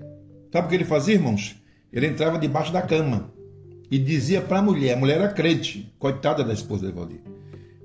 [0.52, 1.56] sabe o que ele fazia, irmãos?
[1.92, 3.34] Ele entrava debaixo da cama
[3.90, 7.22] e dizia para a mulher, a mulher era crente, coitada da esposa de Valdir.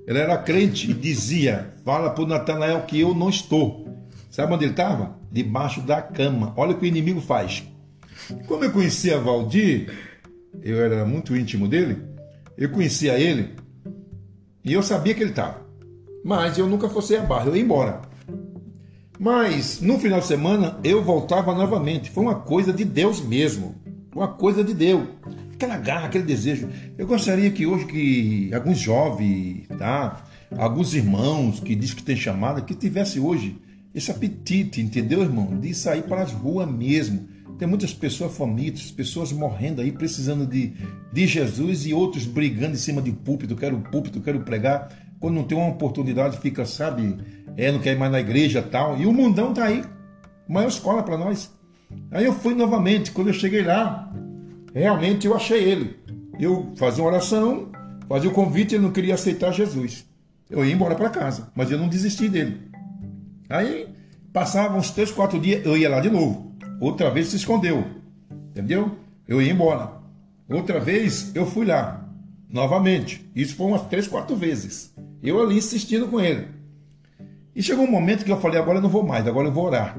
[0.05, 3.87] Ela era crente e dizia: Fala para o Natanael que eu não estou.
[4.29, 5.17] Sabe onde ele estava?
[5.31, 6.53] Debaixo da cama.
[6.55, 7.63] Olha o que o inimigo faz.
[8.45, 9.91] Quando eu conhecia Valdir,
[10.61, 12.03] eu era muito íntimo dele,
[12.55, 13.55] eu conhecia ele
[14.63, 15.59] e eu sabia que ele estava.
[16.23, 18.08] Mas eu nunca fosse a barra, eu ia embora.
[19.19, 22.09] Mas no final de semana eu voltava novamente.
[22.09, 23.75] Foi uma coisa de Deus mesmo.
[24.15, 25.03] Uma coisa de Deus.
[25.53, 26.69] Aquela garra, aquele desejo.
[26.97, 30.23] Eu gostaria que hoje que alguns jovens, tá?
[30.57, 33.57] Alguns irmãos que diz que tem chamada, que tivesse hoje
[33.93, 35.59] esse apetite, entendeu, irmão?
[35.59, 37.27] De sair para as ruas mesmo.
[37.57, 40.71] Tem muitas pessoas famintas, pessoas morrendo aí, precisando de,
[41.11, 44.89] de Jesus e outros brigando em cima de púlpito, quero púlpito, quero pregar.
[45.19, 47.17] Quando não tem uma oportunidade, fica, sabe,
[47.57, 48.97] é, não quer ir mais na igreja tal.
[48.97, 49.83] E o mundão tá aí.
[50.47, 51.51] Maior escola para nós.
[52.11, 54.11] Aí eu fui novamente, quando eu cheguei lá,
[54.73, 55.97] realmente eu achei ele.
[56.39, 57.69] Eu fazia uma oração,
[58.07, 60.05] fazia o convite, ele não queria aceitar Jesus.
[60.49, 62.69] Eu ia embora para casa, mas eu não desisti dele.
[63.49, 63.87] Aí
[64.31, 66.55] passava uns três, quatro dias, eu ia lá de novo.
[66.79, 67.83] Outra vez se escondeu,
[68.51, 68.97] entendeu?
[69.27, 69.91] Eu ia embora.
[70.49, 72.08] Outra vez eu fui lá,
[72.49, 73.29] novamente.
[73.35, 74.93] Isso foi umas três, quatro vezes.
[75.21, 76.47] Eu ali insistindo com ele.
[77.55, 79.65] E chegou um momento que eu falei: agora eu não vou mais, agora eu vou
[79.65, 79.97] orar.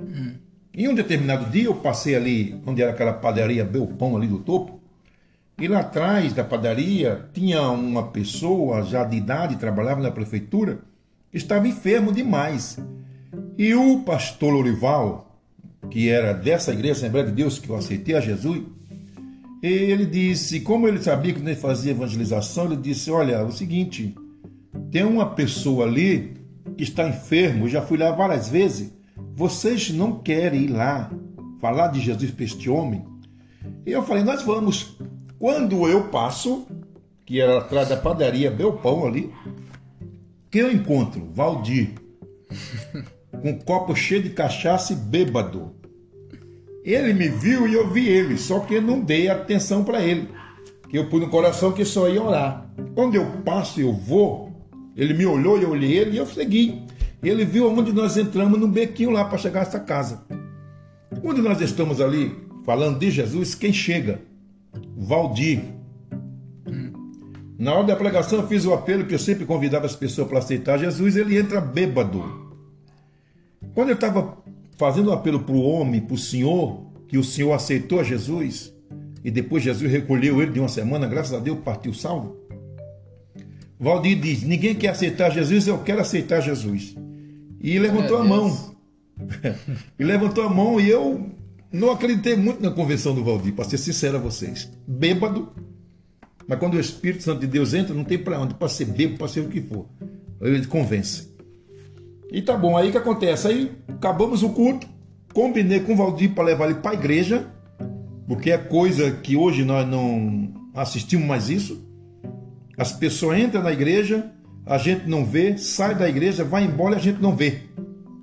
[0.00, 0.34] Hum.
[0.72, 4.78] Em um determinado dia eu passei ali, onde era aquela padaria Belpão ali do topo,
[5.58, 10.78] e lá atrás da padaria tinha uma pessoa já de idade, trabalhava na prefeitura,
[11.32, 12.78] estava enfermo demais.
[13.56, 15.36] E o pastor Lorival,
[15.90, 18.62] que era dessa igreja Assembleia de Deus que eu aceitei a Jesus,
[19.62, 24.14] ele disse, como ele sabia que ele fazia evangelização, ele disse: Olha, é o seguinte,
[24.90, 26.36] tem uma pessoa ali
[26.76, 28.92] que está enfermo, já fui lá várias vezes.
[29.34, 31.10] Vocês não querem ir lá
[31.60, 33.04] falar de Jesus para este homem?
[33.84, 34.96] E eu falei: Nós vamos.
[35.38, 36.66] Quando eu passo,
[37.24, 39.32] que era atrás da padaria Belpão ali,
[40.50, 41.90] que eu encontro Valdir
[43.40, 45.77] com um copo cheio de cachaça e bêbado.
[46.88, 50.26] Ele me viu e eu vi ele, só que eu não dei atenção para ele.
[50.88, 52.66] Que eu pus no coração que só ia orar.
[52.94, 54.50] Quando eu passo e eu vou,
[54.96, 56.82] ele me olhou e eu olhei ele e eu segui.
[57.22, 60.24] Ele viu onde nós entramos no bequinho lá para chegar a essa casa.
[61.20, 64.22] Quando nós estamos ali falando de Jesus, quem chega?
[64.96, 65.60] Valdir.
[67.58, 70.38] Na hora da pregação, eu fiz o apelo que eu sempre convidava as pessoas para
[70.38, 72.24] aceitar Jesus, ele entra bêbado.
[73.74, 74.38] Quando eu estava
[74.78, 78.72] fazendo um apelo para o homem, para o senhor, que o senhor aceitou a Jesus,
[79.22, 82.36] e depois Jesus recolheu ele de uma semana, graças a Deus, partiu salvo.
[83.78, 86.96] Valdir diz: Ninguém quer aceitar Jesus, eu quero aceitar Jesus.
[87.60, 88.74] E levantou a mão.
[89.98, 91.28] e levantou a mão e eu
[91.72, 94.70] não acreditei muito na convenção do Valdir, para ser sincero a vocês.
[94.86, 95.52] Bêbado,
[96.46, 99.18] mas quando o Espírito Santo de Deus entra, não tem para onde, para ser bebo,
[99.18, 99.86] para ser o que for.
[100.40, 101.27] Ele convence.
[102.30, 103.48] E tá bom, aí o que acontece?
[103.48, 104.86] Aí acabamos o culto,
[105.32, 107.46] combinei com o Valdir para levar ele para a igreja,
[108.26, 111.86] porque é coisa que hoje nós não assistimos mais isso.
[112.76, 114.30] As pessoas entram na igreja,
[114.66, 117.62] a gente não vê, sai da igreja, vai embora e a gente não vê.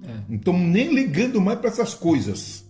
[0.04, 0.14] É.
[0.30, 2.64] Não estamos nem ligando mais para essas coisas.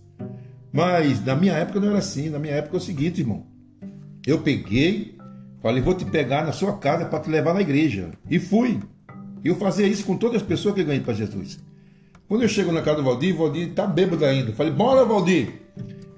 [0.72, 2.28] Mas na minha época não era assim.
[2.28, 3.46] Na minha época é o seguinte, irmão.
[4.26, 5.16] Eu peguei,
[5.66, 8.12] Falei, vou te pegar na sua casa para te levar na igreja.
[8.30, 8.78] E fui.
[9.44, 11.58] E eu fazia isso com todas as pessoas que ganhei para Jesus.
[12.28, 14.52] Quando eu chego na casa do Valdir, o Valdir está bêbado ainda.
[14.52, 15.52] Falei, bora, Valdir.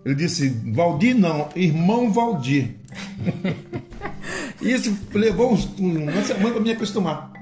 [0.05, 2.77] Ele disse, Valdir não, irmão Valdir.
[4.63, 7.33] isso levou uma semana para me acostumar.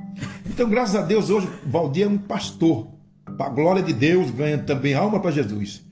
[0.48, 2.88] Então, graças a Deus, hoje, Valdir é um pastor.
[3.36, 5.86] Para a glória de Deus, ganha também alma para Jesus.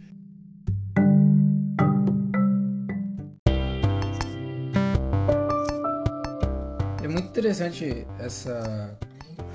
[7.35, 8.97] interessante essa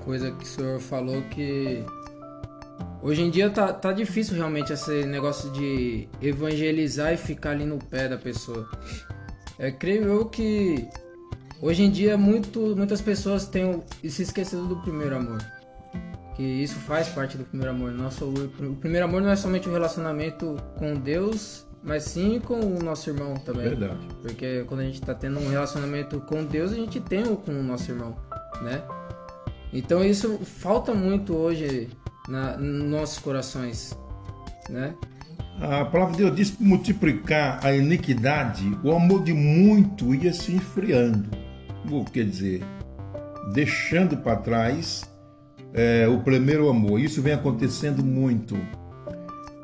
[0.04, 1.84] coisa que o senhor falou que
[3.02, 7.78] hoje em dia tá, tá difícil realmente esse negócio de evangelizar e ficar ali no
[7.78, 8.70] pé da pessoa.
[9.58, 10.88] É, creio eu que
[11.62, 15.40] hoje em dia muito, muitas pessoas têm se esquecido do primeiro amor.
[16.36, 17.92] Que isso faz parte do primeiro amor.
[17.92, 22.60] Nosso, o primeiro amor não é somente o um relacionamento com Deus mas sim com
[22.60, 23.70] o nosso irmão também.
[23.70, 24.08] Verdade.
[24.22, 27.52] Porque quando a gente está tendo um relacionamento com Deus, a gente tem o com
[27.52, 28.16] o nosso irmão,
[28.62, 28.84] né?
[29.72, 31.90] Então isso falta muito hoje
[32.28, 33.98] na, nos nossos corações,
[34.70, 34.94] né?
[35.62, 40.54] A palavra de Deus diz que multiplicar a iniquidade, o amor de muito ia se
[40.54, 41.30] enfriando.
[42.14, 42.64] Quer dizer,
[43.54, 45.04] deixando para trás
[45.74, 47.00] é, o primeiro amor.
[47.00, 48.58] Isso vem acontecendo muito.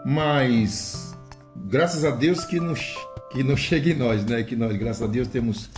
[0.05, 1.15] mas
[1.67, 2.73] graças a Deus que não,
[3.31, 4.43] que não chega em nós, né?
[4.43, 5.69] Que nós, graças a Deus, temos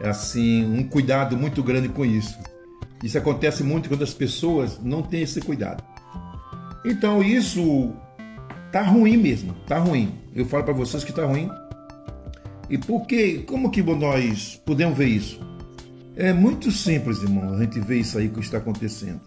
[0.00, 2.38] assim um cuidado muito grande com isso.
[3.02, 5.82] Isso acontece muito quando as pessoas não têm esse cuidado.
[6.84, 7.92] Então isso
[8.72, 10.14] tá ruim mesmo, tá ruim.
[10.34, 11.50] Eu falo para vocês que tá ruim.
[12.68, 13.38] E por que?
[13.40, 15.40] Como que nós podemos ver isso?
[16.16, 19.20] É muito simples, irmão, a gente vê isso aí que está acontecendo.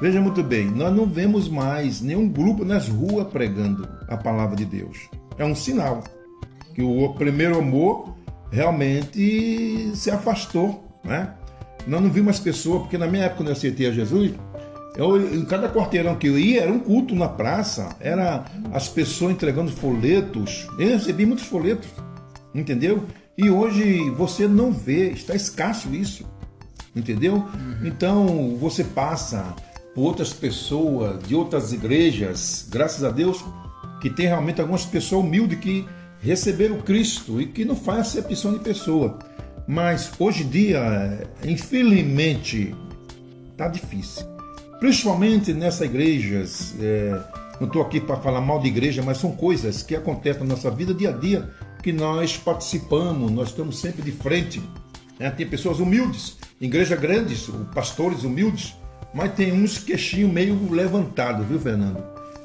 [0.00, 4.64] Veja muito bem, nós não vemos mais nenhum grupo nas ruas pregando a palavra de
[4.64, 4.96] Deus.
[5.36, 6.02] É um sinal
[6.74, 8.14] que o primeiro amor
[8.50, 11.34] realmente se afastou, né?
[11.86, 14.32] Nós não vimos as pessoas, porque na minha época quando eu aceitei a Jesus,
[14.96, 19.32] eu, em cada quarteirão que eu ia, era um culto na praça, era as pessoas
[19.32, 20.66] entregando folhetos.
[20.78, 21.88] Eu recebi muitos folhetos,
[22.52, 23.06] entendeu?
[23.36, 26.26] E hoje você não vê, está escasso isso,
[26.96, 27.34] entendeu?
[27.34, 27.86] Uhum.
[27.86, 29.54] Então você passa
[29.94, 33.44] por outras pessoas de outras igrejas, graças a Deus,
[34.00, 35.86] que tem realmente algumas pessoas humildes que
[36.20, 39.18] receberam Cristo e que não faz acepção de pessoa.
[39.68, 42.74] Mas hoje em dia, infelizmente,
[43.50, 44.24] está difícil.
[44.80, 47.20] Principalmente nessas igrejas, é,
[47.60, 50.70] não estou aqui para falar mal de igreja, mas são coisas que acontecem na nossa
[50.70, 51.50] vida dia a dia
[51.82, 54.62] que nós participamos, nós estamos sempre de frente.
[55.18, 55.30] Né?
[55.30, 58.74] Tem pessoas humildes, igrejas grandes, pastores humildes,
[59.12, 62.02] mas tem uns queixinho meio levantado, viu, Fernando?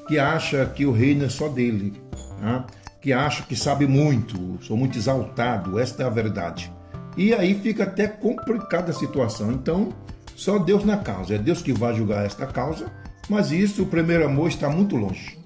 [0.09, 1.93] Que acha que o reino é só dele,
[2.41, 2.65] né?
[3.01, 6.69] que acha que sabe muito, sou muito exaltado, esta é a verdade.
[7.15, 9.51] E aí fica até complicada a situação.
[9.51, 9.93] Então,
[10.35, 11.35] só Deus na causa.
[11.35, 12.91] É Deus que vai julgar esta causa,
[13.29, 15.37] mas isso, o primeiro amor, está muito longe.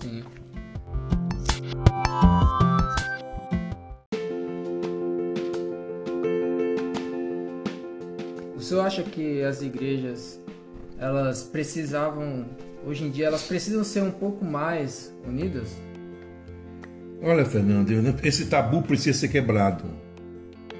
[0.00, 0.22] Sim.
[8.56, 10.40] O senhor acha que as igrejas
[10.98, 12.46] elas precisavam,
[12.86, 15.76] hoje em dia, elas precisam ser um pouco mais unidas?
[17.22, 17.90] Olha, Fernando,
[18.22, 19.84] esse tabu precisa ser quebrado.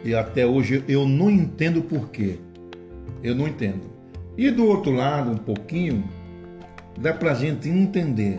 [0.04, 2.38] E até hoje eu não entendo por quê.
[3.22, 3.90] Eu não entendo.
[4.36, 6.04] E do outro lado, um pouquinho,
[6.98, 8.38] dá pra gente entender.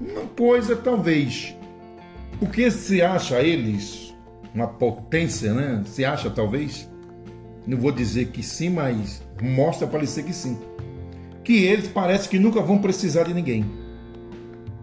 [0.00, 1.56] Uma coisa, talvez.
[2.40, 4.12] Porque se acha eles
[4.54, 5.82] uma potência, né?
[5.86, 6.90] Se acha, talvez.
[7.66, 10.58] Não vou dizer que sim, mas mostra parecer que sim.
[11.44, 13.64] Que eles parece que nunca vão precisar de ninguém.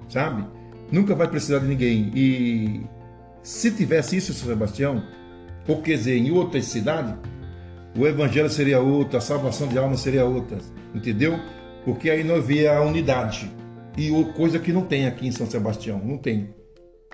[0.07, 0.45] Sabe?
[0.91, 2.11] Nunca vai precisar de ninguém.
[2.15, 2.81] E
[3.43, 5.03] se tivesse isso, Sebastião,
[5.69, 7.13] ou quer dizer, em outras cidades,
[7.97, 10.57] o evangelho seria outro, a salvação de alma seria outra,
[10.93, 11.39] entendeu?
[11.85, 13.49] Porque aí não havia a unidade.
[13.97, 16.49] E coisa que não tem aqui em São Sebastião, não tem.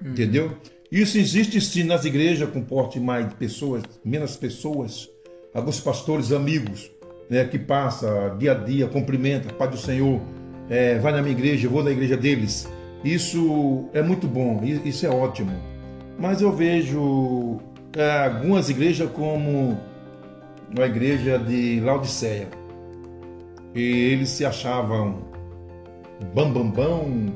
[0.01, 0.11] Uhum.
[0.11, 0.51] Entendeu?
[0.91, 5.09] Isso existe sim nas igrejas com porte mais pessoas, menos pessoas,
[5.53, 6.91] alguns pastores amigos,
[7.29, 10.21] né, que passa dia a dia, cumprimenta, Pai do Senhor,
[10.69, 12.69] é, vai na minha igreja, vou na igreja deles.
[13.03, 15.51] Isso é muito bom, isso é ótimo.
[16.17, 17.59] Mas eu vejo
[17.95, 19.79] é, algumas igrejas como
[20.77, 22.49] a igreja de Laodiceia.
[23.73, 25.23] E eles se achavam
[26.33, 27.33] bambambão bam, bam,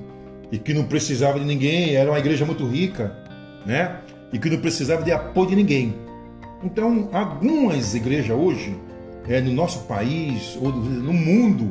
[0.52, 3.15] e que não precisava de ninguém, era uma igreja muito rica,
[3.65, 4.02] né?
[4.32, 5.95] E que não precisava de apoio de ninguém.
[6.63, 8.78] Então, algumas igrejas hoje,
[9.28, 11.69] é, no nosso país ou no mundo,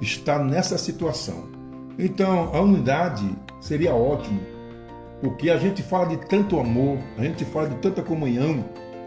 [0.00, 1.48] está nessa situação.
[1.98, 3.28] Então, a unidade
[3.60, 4.40] seria ótimo,
[5.20, 8.64] porque a gente fala de tanto amor, a gente fala de tanta comunhão,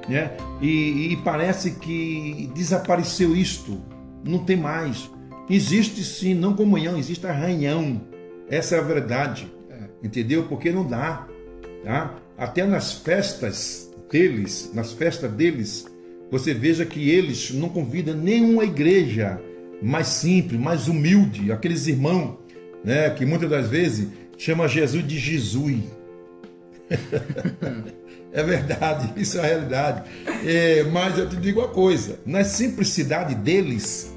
[0.08, 0.32] né?
[0.62, 3.82] E, e parece que desapareceu isto,
[4.24, 5.10] não tem mais.
[5.50, 8.02] Existe sim, não comunhão, existe arranhão.
[8.50, 9.52] Essa é a verdade,
[10.04, 10.44] entendeu?
[10.44, 11.28] Porque não dá,
[11.84, 12.16] tá?
[12.38, 15.86] Até nas festas deles, nas festas deles,
[16.30, 19.42] você veja que eles não convidam nenhuma igreja
[19.82, 22.38] mais simples, mais humilde, aqueles irmãos,
[22.84, 25.82] né, que muitas das vezes chama Jesus de Jesus.
[28.32, 30.04] É verdade, isso é a realidade.
[30.46, 34.14] É, mas eu te digo uma coisa: na simplicidade deles,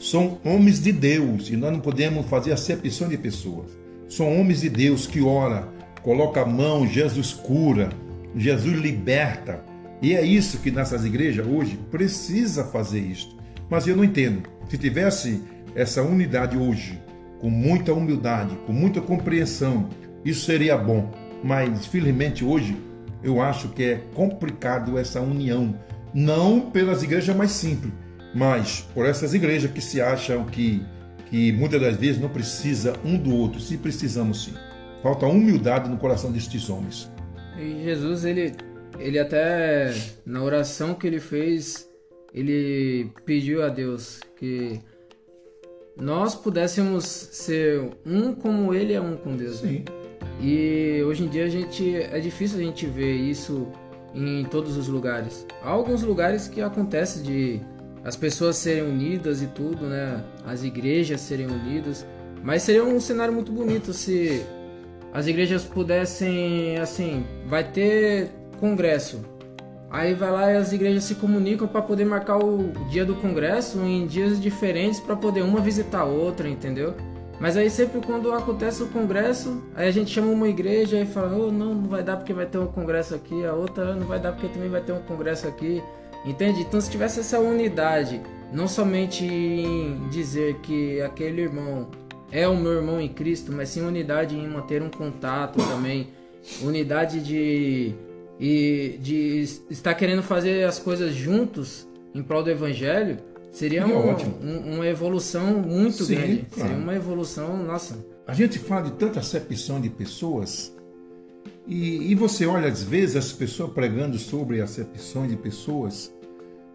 [0.00, 3.70] são homens de Deus e nós não podemos fazer acepção de pessoas.
[4.08, 5.68] São homens de Deus que ora,
[6.02, 7.90] coloca a mão, Jesus cura,
[8.36, 9.64] Jesus liberta.
[10.02, 13.36] E é isso que nessas igrejas hoje precisa fazer isto.
[13.70, 14.42] Mas eu não entendo.
[14.68, 15.40] Se tivesse
[15.74, 17.00] essa unidade hoje,
[17.40, 19.88] com muita humildade, com muita compreensão,
[20.24, 21.12] isso seria bom.
[21.42, 22.76] Mas felizmente hoje
[23.22, 25.78] eu acho que é complicado essa união,
[26.12, 27.92] não pelas igrejas mais simples,
[28.34, 30.82] mas por essas igrejas que se acham que,
[31.26, 34.54] que muitas das vezes não precisa um do outro, se precisamos sim.
[35.02, 37.10] Falta humildade no coração destes homens.
[37.58, 38.54] E Jesus, ele,
[38.98, 39.92] ele até
[40.24, 41.88] na oração que ele fez,
[42.32, 44.80] ele pediu a Deus que
[45.96, 49.58] nós pudéssemos ser um como ele é um com Deus.
[49.58, 49.84] Sim.
[50.42, 53.68] E hoje em dia a gente é difícil a gente ver isso
[54.12, 55.46] em todos os lugares.
[55.62, 57.60] Há alguns lugares que acontece de
[58.04, 60.24] as pessoas serem unidas e tudo, né?
[60.44, 62.04] As igrejas serem unidas,
[62.42, 64.42] mas seria um cenário muito bonito se
[65.12, 69.20] as igrejas pudessem, assim, vai ter congresso.
[69.88, 73.78] Aí vai lá e as igrejas se comunicam para poder marcar o dia do congresso
[73.80, 76.94] em dias diferentes para poder uma visitar a outra, entendeu?
[77.42, 81.36] Mas aí sempre quando acontece o congresso, aí a gente chama uma igreja e fala,
[81.36, 84.20] oh, não, não vai dar porque vai ter um congresso aqui, a outra não vai
[84.20, 85.82] dar porque também vai ter um congresso aqui.
[86.24, 86.60] Entende?
[86.60, 88.20] Então se tivesse essa unidade,
[88.52, 91.88] não somente em dizer que aquele irmão
[92.30, 96.10] é o meu irmão em Cristo, mas sim unidade em manter um contato também,
[96.62, 97.92] unidade de
[98.38, 103.18] e de estar querendo fazer as coisas juntos em prol do evangelho,
[103.52, 106.46] seria uma, um, uma evolução muito sim, grande.
[106.50, 106.70] Claro.
[106.70, 108.04] Seria uma evolução, nossa.
[108.26, 110.72] A gente fala de tanta acepção de pessoas
[111.66, 116.12] e, e, você olha às vezes as pessoas pregando sobre acepção de pessoas,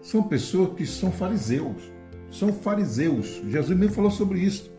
[0.02, 1.92] são pessoas que são fariseus.
[2.32, 3.42] São fariseus.
[3.48, 4.72] Jesus mesmo falou sobre isso.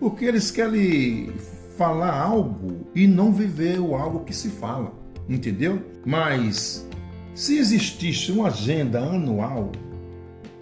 [0.00, 1.32] Porque eles querem
[1.76, 4.92] falar algo e não viver o algo que se fala,
[5.28, 5.82] entendeu?
[6.04, 6.86] Mas
[7.34, 9.72] se existisse uma agenda anual,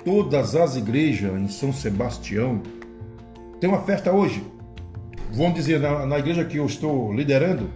[0.05, 2.63] todas as igrejas em São Sebastião
[3.61, 4.43] tem uma festa hoje.
[5.33, 7.71] Vamos dizer, na, na igreja que eu estou liderando,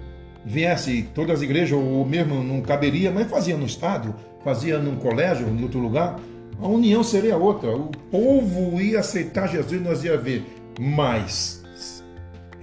[0.44, 4.14] viesse todas as igrejas, ou mesmo não caberia, mas fazia no estádio,
[4.44, 6.20] fazia num colégio, em outro lugar,
[6.60, 7.74] a união seria outra.
[7.74, 10.44] O povo ia aceitar Jesus, nós ia ver
[10.78, 11.64] mais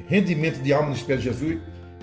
[0.08, 1.58] rendimento de alma no Espírito de Jesus,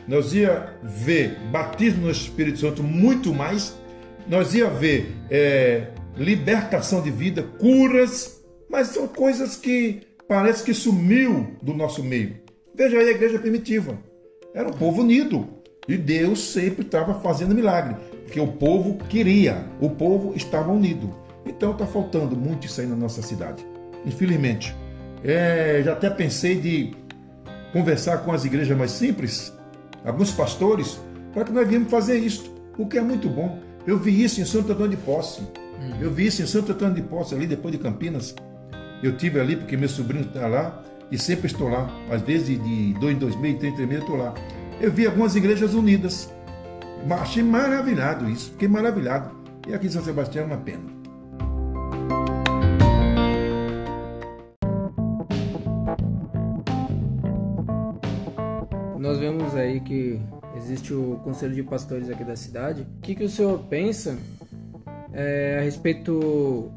[0.09, 3.79] nós ia ver batismo no Espírito Santo muito mais,
[4.27, 11.57] nós ia ver é, libertação de vida, curas, mas são coisas que parece que sumiu
[11.63, 12.37] do nosso meio.
[12.75, 13.99] Veja aí a igreja primitiva.
[14.55, 15.49] Era um povo unido.
[15.89, 17.97] E Deus sempre estava fazendo milagre.
[18.25, 21.11] Porque o povo queria, o povo estava unido.
[21.45, 23.67] Então está faltando muito isso aí na nossa cidade.
[24.07, 24.75] Infelizmente.
[25.23, 26.95] É, já até pensei de
[27.73, 29.53] conversar com as igrejas mais simples,
[30.05, 30.99] alguns pastores,
[31.33, 33.59] para que nós viemos fazer isto, o que é muito bom.
[33.87, 35.43] Eu vi isso em Santo Antônio de Posse.
[35.81, 35.93] Hum.
[36.01, 38.35] Eu vi isso em Santo Antônio de Posse, ali depois de Campinas.
[39.03, 41.91] Eu tive ali porque meu sobrinho está lá e sempre estou lá.
[42.11, 44.35] Às vezes de dois em dois meses, três em três meses estou lá.
[44.81, 46.33] Eu vi algumas igrejas unidas.
[47.11, 49.31] Achei maravilhado isso, fiquei maravilhado.
[49.66, 51.01] E aqui em São Sebastião é uma pena.
[59.11, 60.20] nós vemos aí que
[60.57, 62.83] existe o conselho de pastores aqui da cidade.
[62.83, 64.16] O que, que o senhor pensa
[65.13, 66.71] é, a respeito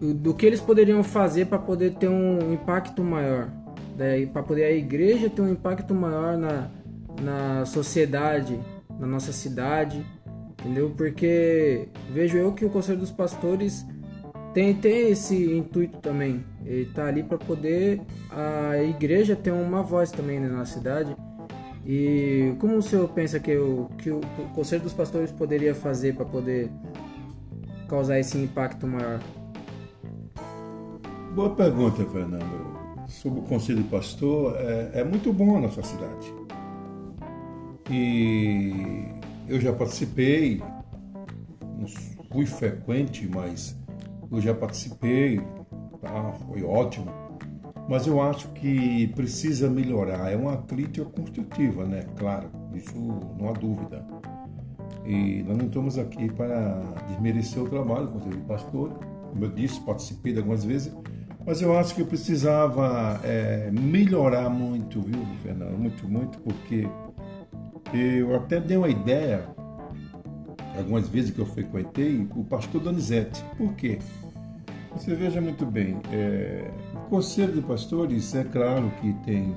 [0.00, 3.50] do que eles poderiam fazer para poder ter um impacto maior,
[3.96, 4.24] né?
[4.26, 6.70] para poder a igreja ter um impacto maior na,
[7.20, 8.58] na sociedade,
[8.98, 10.04] na nossa cidade,
[10.58, 10.90] entendeu?
[10.96, 13.84] Porque vejo eu que o conselho dos pastores
[14.54, 16.44] tem, tem esse intuito também.
[16.64, 18.00] Ele está ali para poder
[18.30, 21.14] a igreja ter uma voz também né, na cidade.
[21.84, 24.20] E como o senhor pensa que o, que o
[24.54, 26.70] Conselho dos Pastores poderia fazer para poder
[27.90, 29.20] causar esse impacto maior?
[31.34, 32.70] Boa pergunta, Fernando.
[33.08, 36.32] Sobre o Conselho Pastor, é, é muito bom a nossa cidade.
[37.90, 39.08] E
[39.48, 40.62] eu já participei,
[41.76, 41.88] não
[42.30, 43.76] fui frequente, mas
[44.30, 45.40] eu já participei,
[46.00, 46.32] tá?
[46.46, 47.10] foi ótimo.
[47.88, 50.30] Mas eu acho que precisa melhorar.
[50.30, 52.06] É uma crítica construtiva, né?
[52.16, 54.06] Claro, isso não há dúvida.
[55.04, 58.90] E nós não estamos aqui para desmerecer o trabalho Conselho de Pastor.
[59.30, 60.94] Como eu disse, participei de algumas vezes.
[61.46, 65.78] Mas eu acho que eu precisava é, melhorar muito, viu, Fernando?
[65.78, 66.86] Muito, muito, porque
[67.92, 69.48] eu até dei uma ideia,
[70.76, 73.42] algumas vezes que eu frequentei, o pastor Donizete.
[73.56, 73.98] Por quê?
[74.92, 79.54] Você veja muito bem, é, o Conselho de Pastores é claro que tem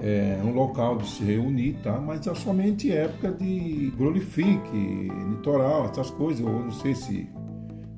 [0.00, 2.00] é, um local de se reunir, tá?
[2.00, 6.40] mas é somente época de glorifique, litoral, essas coisas.
[6.40, 7.28] Eu não sei se,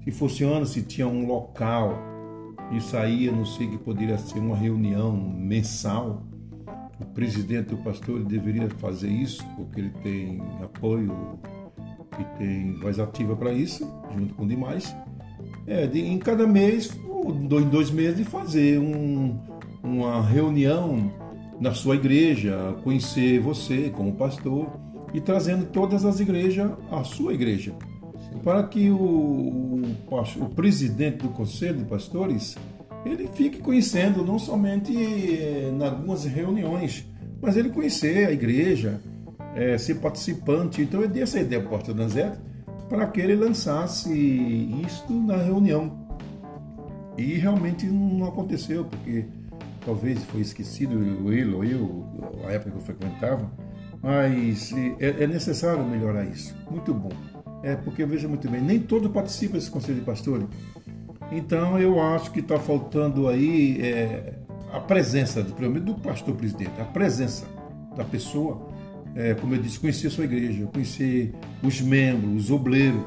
[0.03, 1.97] se funciona, se tinha um local.
[2.73, 6.23] Isso aí eu não sei que poderia ser uma reunião mensal.
[7.01, 11.39] O presidente do pastor deveria fazer isso, porque ele tem apoio
[12.19, 14.95] e tem voz ativa para isso, junto com demais.
[15.67, 19.39] É, de, em cada mês, em dois meses, de fazer um,
[19.83, 21.13] uma reunião
[21.63, 24.69] na sua igreja, conhecer você como pastor
[25.15, 27.73] e trazendo todas as igrejas à sua igreja.
[28.19, 28.39] Sim.
[28.43, 29.97] Para que o, o,
[30.41, 32.57] o, presidente do conselho de pastores
[33.07, 37.07] ele fique conhecendo não somente eh, em algumas reuniões,
[37.41, 39.01] mas ele conhecer a igreja,
[39.55, 40.83] é, ser participante.
[40.83, 42.39] Então eu dei essa ideia para o pastor Danzete
[42.89, 44.13] para que ele lançasse
[44.85, 45.97] isto na reunião.
[47.17, 49.27] E realmente não aconteceu, porque
[49.85, 52.05] talvez foi esquecido ele ou eu,
[52.47, 53.51] a época que eu frequentava,
[54.03, 56.55] mas é, é necessário melhorar isso.
[56.71, 57.13] Muito bom.
[57.63, 60.47] É porque veja muito bem, nem todo participa desse conselho de pastores.
[61.31, 64.35] Então eu acho que está faltando aí é,
[64.73, 67.47] a presença, do, do pastor presidente, a presença
[67.97, 68.69] da pessoa,
[69.15, 73.03] é, como eu disse, conhecer a sua igreja, conhecer os membros, os obreiros,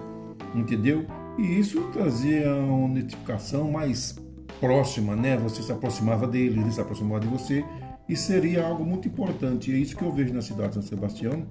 [0.53, 1.05] entendeu?
[1.37, 4.15] E isso trazia uma notificação mais
[4.59, 5.37] próxima, né?
[5.37, 7.63] Você se aproximava dele, ele se aproximava de você,
[8.07, 9.73] e seria algo muito importante.
[9.73, 11.45] É isso que eu vejo na cidade de São Sebastião,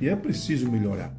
[0.00, 1.12] e é preciso melhorar.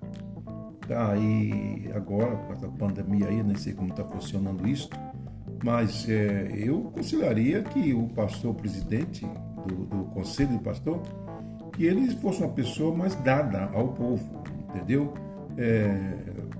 [0.87, 4.89] Tá, e agora, com essa pandemia aí, nem sei como está funcionando isso,
[5.63, 9.25] mas é, eu consideraria que o pastor presidente
[9.65, 11.01] do, do, conselho de pastor,
[11.71, 15.13] que ele fosse uma pessoa mais dada ao povo, entendeu?
[15.57, 16.17] É,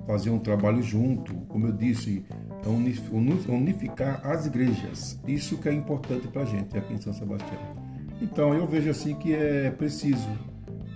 [0.07, 2.25] fazer um trabalho junto, como eu disse,
[2.67, 5.19] unificar as igrejas.
[5.27, 7.59] Isso que é importante para a gente aqui em São Sebastião.
[8.21, 10.29] Então eu vejo assim que é preciso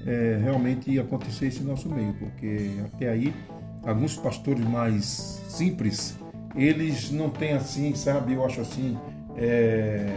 [0.05, 3.34] é, realmente acontecer isso no nosso meio, porque até aí
[3.84, 6.18] alguns pastores mais simples
[6.55, 8.34] eles não têm assim, sabe?
[8.34, 8.97] Eu acho assim
[9.36, 10.07] é,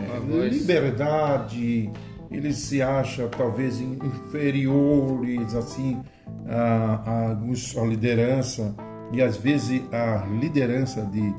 [0.51, 1.91] liberdade,
[2.31, 6.01] eles se acham talvez inferiores assim
[6.49, 8.75] a, a a liderança
[9.13, 11.35] e às vezes a liderança de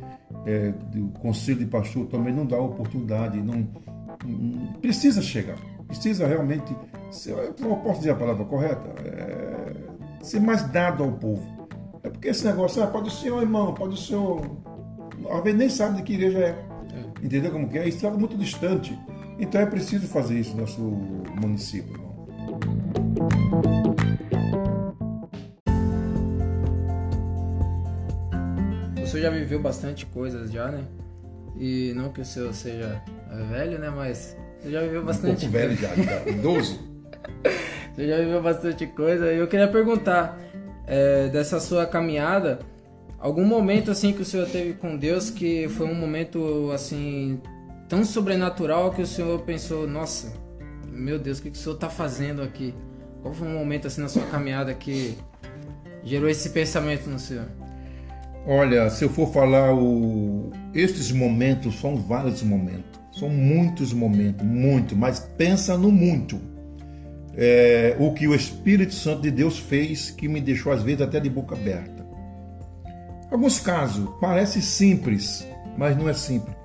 [0.46, 3.68] é, do conselho de pastor também não dá oportunidade, não,
[4.26, 5.58] não precisa chegar,
[5.88, 6.74] precisa realmente
[7.28, 8.88] eu posso dizer a palavra correta?
[9.04, 9.74] É,
[10.22, 11.46] ser mais dado ao povo.
[12.04, 14.42] É porque esse negócio, ah, pode o senhor, irmão, pode o senhor.
[15.30, 16.50] Às vezes nem sabe de que igreja é.
[16.50, 17.26] é.
[17.26, 17.88] Entendeu como que é?
[17.88, 18.98] Isso é muito distante.
[19.38, 22.12] Então é preciso fazer isso no nosso município, irmão.
[29.12, 30.84] Senhor já viveu bastante coisas já, né?
[31.58, 33.02] E não que o senhor seja
[33.50, 33.90] velho, né?
[33.90, 35.46] Mas você já viveu bastante.
[35.46, 36.80] Um pouco velho já, já 12.
[37.94, 39.26] Você já viveu bastante coisa.
[39.26, 40.40] Eu queria perguntar,
[40.88, 42.60] é, dessa sua caminhada,
[43.20, 47.42] algum momento assim que o senhor teve com Deus que foi um momento assim
[47.90, 50.34] tão sobrenatural que o senhor pensou, nossa,
[50.88, 52.74] meu Deus, o que o senhor está fazendo aqui?
[53.22, 55.18] Qual foi um momento assim na sua caminhada que
[56.04, 57.46] gerou esse pensamento no senhor?
[58.46, 60.52] Olha, se eu for falar o...
[60.74, 66.40] estes momentos são vários momentos, são muitos momentos, muito, mas pensa no muito
[67.36, 71.20] é, o que o Espírito Santo de Deus fez que me deixou às vezes até
[71.20, 72.06] de boca aberta.
[73.32, 76.56] Alguns casos parece simples, mas não é simples.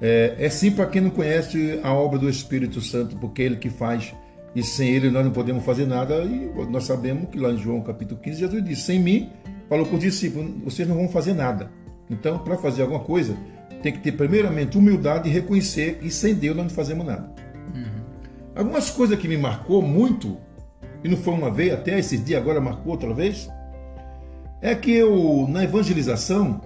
[0.00, 3.56] É, é simples para quem não conhece a obra do Espírito Santo, porque é ele
[3.56, 4.12] que faz
[4.54, 6.22] e sem ele nós não podemos fazer nada.
[6.24, 9.30] E nós sabemos que lá em João capítulo 15 Jesus disse: sem mim,
[9.72, 11.70] falou para os discípulos, vocês não vão fazer nada.
[12.10, 13.34] Então, para fazer alguma coisa,
[13.82, 17.32] tem que ter primeiramente humildade e reconhecer e sem Deus nós não fazemos nada.
[18.54, 20.36] Algumas coisas que me marcou muito,
[21.02, 23.48] e não foi uma vez, até esses dias agora marcou outra vez,
[24.60, 26.60] é que eu, na evangelização,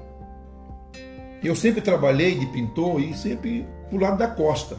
[1.45, 4.77] eu sempre trabalhei de pintor e sempre pro lado da costa.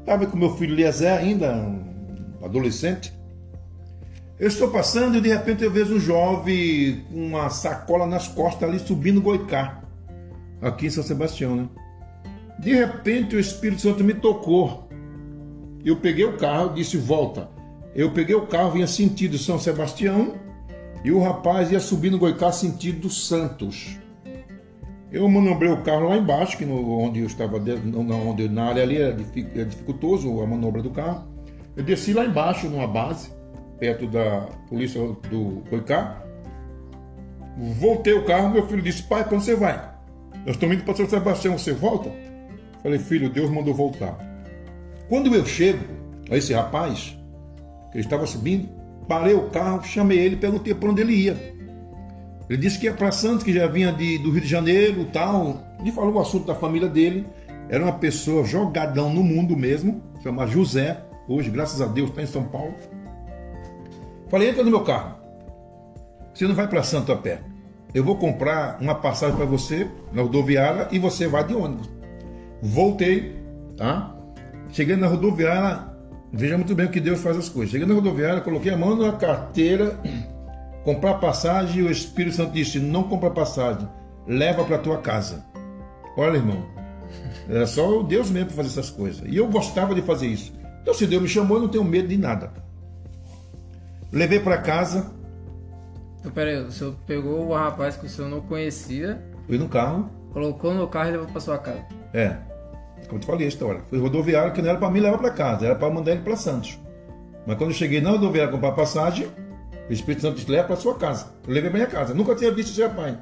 [0.00, 3.12] Estava com meu filho Eliezer, ainda um adolescente.
[4.38, 8.68] Eu estou passando e de repente eu vejo um jovem com uma sacola nas costas
[8.68, 9.82] ali subindo Goicá,
[10.62, 11.68] aqui em São Sebastião, né?
[12.58, 14.88] De repente o Espírito Santo me tocou
[15.84, 17.48] eu peguei o carro, disse volta.
[17.94, 20.34] Eu peguei o carro, vinha sentido São Sebastião,
[21.04, 23.96] e o rapaz ia subir no Goicá sentido Santos.
[25.10, 29.00] Eu manobrei o carro lá embaixo, que no, onde eu estava, onde, na área ali
[29.00, 29.12] é
[29.64, 31.26] dificultoso a manobra do carro.
[31.76, 33.30] Eu desci lá embaixo, numa base,
[33.78, 35.00] perto da polícia
[35.30, 36.22] do Goicá.
[37.78, 39.76] Voltei o carro, meu filho disse, pai, para onde você vai?
[40.46, 42.10] Nós estamos indo para São Sebastião, você volta?
[42.82, 44.16] Falei, filho, Deus mandou voltar.
[45.08, 45.84] Quando eu chego
[46.30, 47.18] a esse rapaz,
[47.90, 48.68] que ele estava subindo,
[49.08, 51.56] parei o carro, chamei ele perguntei para onde ele ia.
[52.48, 55.62] Ele disse que ia para Santos, que já vinha de, do Rio de Janeiro tal.
[55.84, 57.26] E falou o assunto da família dele.
[57.68, 60.98] Era uma pessoa jogadão no mundo mesmo, chamada José.
[61.28, 62.74] Hoje, graças a Deus, está em São Paulo.
[64.28, 65.16] Falei, entra no meu carro.
[66.34, 67.40] Você não vai para Santo a pé.
[67.94, 71.88] Eu vou comprar uma passagem para você na rodoviária e você vai de ônibus.
[72.62, 73.36] Voltei,
[73.76, 74.14] tá?
[74.70, 75.86] Chegando na rodoviária,
[76.32, 77.72] veja muito bem o que Deus faz as coisas.
[77.72, 79.98] Chegando na rodoviária, coloquei a mão na carteira,
[80.84, 83.88] comprar passagem, e o Espírito Santo disse: Não compra passagem,
[84.26, 85.44] leva para tua casa.
[86.16, 86.66] Olha, irmão,
[87.48, 89.22] Era só Deus mesmo fazer essas coisas.
[89.26, 90.52] E eu gostava de fazer isso.
[90.82, 92.52] Então, se Deus me chamou, eu não tenho medo de nada.
[94.10, 95.12] Levei para casa.
[96.18, 99.22] Então, peraí, o senhor pegou o rapaz que o senhor não conhecia.
[99.46, 100.10] Fui no carro.
[100.32, 101.84] Colocou no carro e levou para sua casa.
[102.12, 102.36] É.
[103.06, 103.80] Como eu te falei a história.
[103.88, 106.36] Foi rodoviário que não era para me levar para casa, era para mandar ele para
[106.36, 106.78] Santos.
[107.46, 109.28] Mas quando eu cheguei na rodoviária comprar passagem,
[109.88, 111.28] o Espírito Santo disse: leva para sua casa.
[111.46, 112.12] Eu levei para minha casa.
[112.12, 113.16] Nunca tinha visto esse rapaz.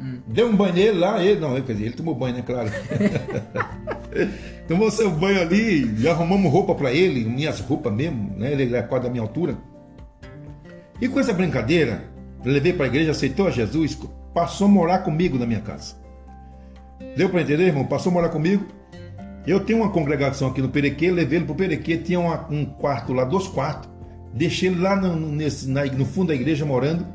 [0.00, 0.20] Hum.
[0.26, 2.42] Deu um banho nele lá, ele não, quer dizer, ele tomou banho, né?
[2.42, 2.70] Claro.
[4.66, 8.52] tomou seu banho ali, já arrumamos roupa para ele, minhas roupas mesmo, né?
[8.52, 9.56] Ele é quase da minha altura.
[11.00, 12.04] E com essa brincadeira,
[12.44, 13.98] levei para a igreja, aceitou a Jesus,
[14.32, 15.96] passou a morar comigo na minha casa.
[17.16, 17.84] Deu para entender, irmão?
[17.84, 18.64] Passou a morar comigo.
[19.46, 22.64] Eu tenho uma congregação aqui no Perequê, levei ele para o Perequê, tinha uma, um
[22.64, 23.90] quarto lá, dois quartos.
[24.32, 27.06] Deixei ele lá no, nesse, na, no fundo da igreja morando.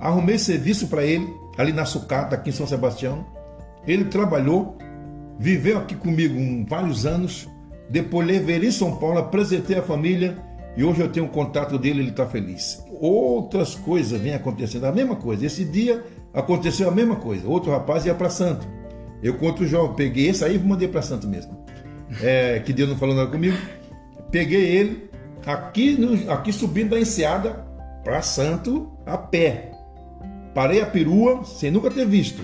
[0.00, 1.26] Arrumei serviço para ele,
[1.58, 3.26] ali na sucata, aqui em São Sebastião.
[3.86, 4.76] Ele trabalhou,
[5.38, 7.48] viveu aqui comigo um, vários anos.
[7.90, 10.36] Depois levei ele em São Paulo, apresentei a família
[10.76, 12.84] e hoje eu tenho um contato dele, ele está feliz.
[13.00, 15.46] Outras coisas vêm acontecendo, a mesma coisa.
[15.46, 17.48] Esse dia aconteceu a mesma coisa.
[17.48, 18.66] Outro rapaz ia para Santo.
[19.22, 21.56] Eu conto o jovem, peguei esse aí e mandei para Santo mesmo.
[22.22, 23.56] É, que Deus não falou nada comigo.
[24.30, 25.10] Peguei ele
[25.44, 27.64] aqui, no, aqui subindo da enseada
[28.04, 29.72] para Santo a pé.
[30.54, 32.42] Parei a perua sem nunca ter visto.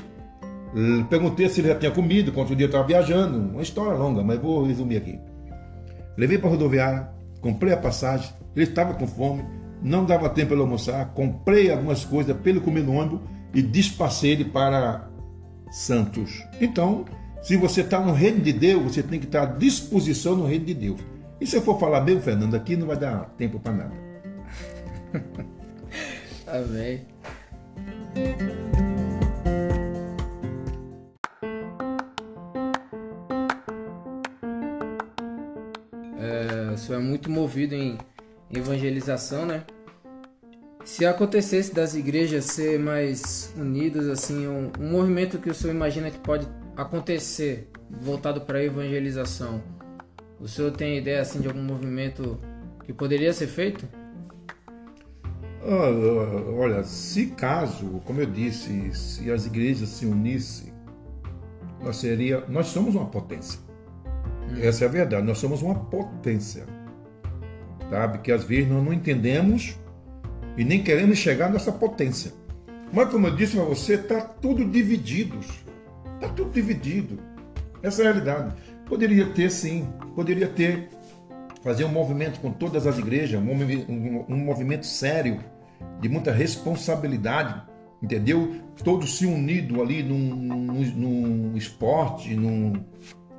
[1.10, 3.38] Perguntei se ele já tinha comido, quanto dia estava viajando.
[3.38, 5.20] Uma história longa, mas vou resumir aqui.
[6.16, 7.08] Levei para a rodoviária,
[7.40, 9.44] comprei a passagem, ele estava com fome,
[9.82, 13.20] não dava tempo para almoçar, comprei algumas coisas ele comer no ônibus
[13.52, 15.08] e despacei ele para
[15.70, 16.44] Santos.
[16.60, 17.04] Então,
[17.42, 20.64] se você está no reino de Deus, você tem que estar à disposição no reino
[20.66, 21.00] de Deus.
[21.40, 23.92] E se eu for falar mesmo, Fernando, aqui não vai dar tempo para nada.
[26.46, 27.00] Amém.
[36.18, 37.98] É, o senhor é muito movido em
[38.52, 39.64] evangelização, né?
[40.84, 46.10] Se acontecesse das igrejas ser mais unidas, assim, um, um movimento que o senhor imagina
[46.10, 49.62] que pode acontecer voltado para a evangelização,
[50.40, 52.38] o senhor tem ideia assim de algum movimento
[52.84, 53.86] que poderia ser feito?
[56.58, 60.72] Olha, se caso, como eu disse, se as igrejas se unissem,
[61.80, 63.60] nós seria, nós somos uma potência.
[64.50, 64.56] Hum.
[64.60, 65.24] Essa é a verdade.
[65.24, 66.66] Nós somos uma potência,
[67.88, 68.18] sabe?
[68.18, 69.78] Que às vezes nós não entendemos
[70.56, 72.32] e nem queremos chegar nessa potência.
[72.92, 75.38] Mas como eu disse para você, está tudo dividido.
[76.14, 77.18] Está tudo dividido.
[77.82, 78.54] Essa é a realidade.
[78.86, 80.88] Poderia ter sim, poderia ter.
[81.62, 85.38] Fazer um movimento com todas as igrejas, um, um, um movimento sério,
[86.00, 87.62] de muita responsabilidade,
[88.02, 88.56] entendeu?
[88.82, 92.72] Todos se unidos ali num, num, num esporte, num,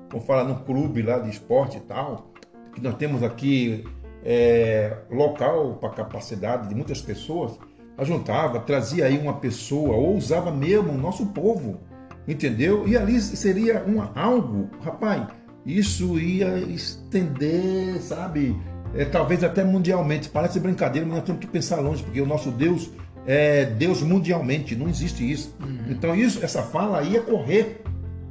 [0.09, 2.32] vamos falar, num clube lá de esporte e tal,
[2.74, 3.84] que nós temos aqui
[4.24, 7.57] é, local para capacidade de muitas pessoas,
[7.97, 11.80] ajuntava, trazia aí uma pessoa, ou usava mesmo o nosso povo,
[12.28, 12.88] entendeu?
[12.88, 15.28] E ali seria um, algo, rapaz,
[15.65, 18.57] isso ia estender, sabe?
[18.95, 20.30] É, talvez até mundialmente.
[20.30, 22.91] Parece brincadeira, mas nós temos que pensar longe, porque o nosso Deus
[23.26, 25.55] é Deus mundialmente, não existe isso.
[25.61, 25.80] Uhum.
[25.89, 27.82] Então isso, essa fala ia correr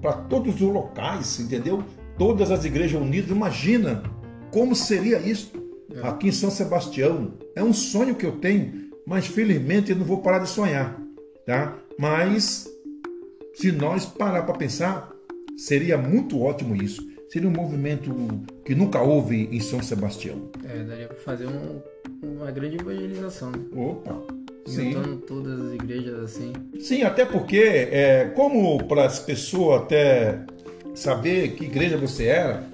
[0.01, 1.82] para todos os locais, entendeu?
[2.18, 4.03] Todas as igrejas unidas, imagina
[4.51, 5.61] como seria isso é.
[6.03, 7.34] Aqui em São Sebastião.
[7.55, 11.01] É um sonho que eu tenho, mas felizmente eu não vou parar de sonhar,
[11.45, 11.76] tá?
[11.99, 12.68] Mas
[13.55, 15.12] se nós parar para pensar,
[15.57, 17.03] seria muito ótimo isso.
[17.28, 18.14] Seria um movimento
[18.64, 20.51] que nunca houve em São Sebastião.
[20.64, 21.80] É, daria para fazer um,
[22.22, 23.51] uma grande evangelização.
[23.51, 23.59] Né?
[23.74, 24.20] Opa!
[24.66, 26.53] Juntando todas as igrejas assim.
[26.78, 30.45] Sim, até porque, é, como para as pessoas até
[30.95, 32.64] saber que igreja você era,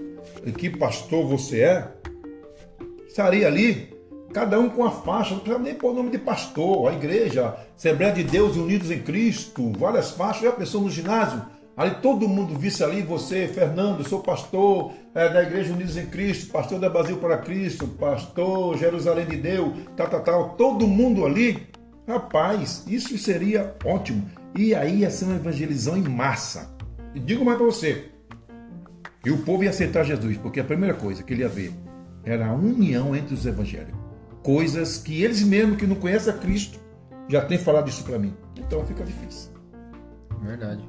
[0.45, 1.89] e que pastor você é,
[3.19, 3.93] estaria ali,
[4.33, 7.57] cada um com a faixa, não precisa nem pôr o nome de pastor, a igreja,
[7.77, 11.43] Assembleia de Deus Unidos em Cristo, várias faixas, já pensou no ginásio?
[11.77, 16.53] Ali todo mundo visse ali, você, Fernando, sou pastor é, da Igreja Unidos em Cristo,
[16.53, 21.69] pastor da Brasil para Cristo, pastor Jerusalém de Deus, tal, tal, tal, todo mundo ali.
[22.07, 24.29] Rapaz, isso seria ótimo.
[24.57, 26.75] E aí ia ser uma evangelização em massa.
[27.15, 28.07] E digo mais para você,
[29.25, 31.73] e o povo ia aceitar Jesus, porque a primeira coisa que ele ia ver
[32.29, 33.99] era a união entre os evangélicos.
[34.43, 36.79] Coisas que eles mesmos que não conhecem a Cristo
[37.29, 38.35] já têm falado isso para mim.
[38.57, 39.51] Então fica difícil.
[40.43, 40.83] Verdade.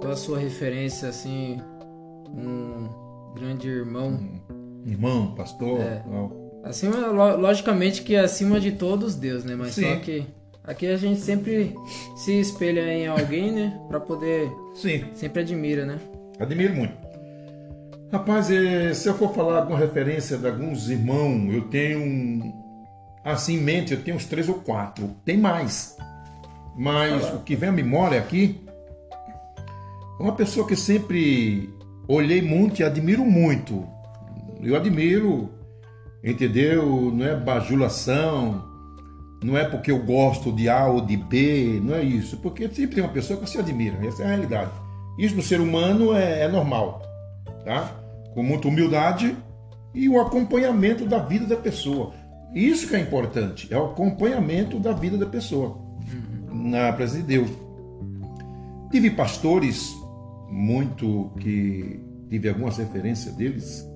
[0.00, 1.60] Qual a sua referência assim,
[2.28, 2.88] um
[3.34, 4.18] grande irmão?
[4.86, 5.80] Irmão, pastor?
[5.80, 6.02] É.
[7.12, 9.54] Lo- logicamente que acima de todos Deus, né?
[9.54, 9.82] Mas Sim.
[9.82, 10.26] só que
[10.68, 11.74] aqui a gente sempre
[12.14, 13.80] se espelha em alguém, né?
[13.88, 14.52] Pra poder.
[14.74, 15.98] Sim, Sempre admira, né?
[16.38, 16.92] admiro muito.
[18.12, 22.54] Rapaz, eh, se eu for falar alguma referência de alguns irmãos, eu tenho
[23.24, 25.10] assim em mente, eu tenho uns três ou quatro.
[25.24, 25.96] Tem mais.
[26.76, 28.64] Mas o que vem à memória aqui
[30.18, 31.68] é uma pessoa que sempre
[32.06, 33.84] olhei muito e admiro muito.
[34.62, 35.50] Eu admiro,
[36.22, 37.12] entendeu?
[37.12, 38.64] Não é bajulação,
[39.42, 42.36] não é porque eu gosto de A ou de B, não é isso.
[42.38, 44.70] Porque sempre tem uma pessoa que você admira, essa é a realidade.
[45.18, 47.02] Isso no ser humano é, é normal,
[47.64, 47.92] tá?
[48.34, 49.36] Com muita humildade
[49.94, 52.12] e o acompanhamento da vida da pessoa.
[52.54, 55.78] Isso que é importante, é o acompanhamento da vida da pessoa
[56.50, 57.50] na presença de Deus.
[58.90, 59.94] Tive pastores
[60.50, 63.86] muito que tive algumas referências deles,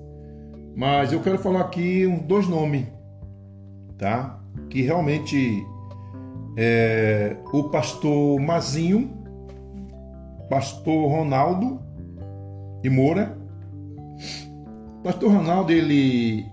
[0.77, 2.87] mas eu quero falar aqui dois nomes,
[3.97, 4.42] tá?
[4.69, 5.67] Que realmente
[6.57, 9.11] é o pastor Mazinho,
[10.49, 11.81] pastor Ronaldo
[12.83, 13.39] de Moura.
[15.03, 16.47] Pastor Ronaldo, ele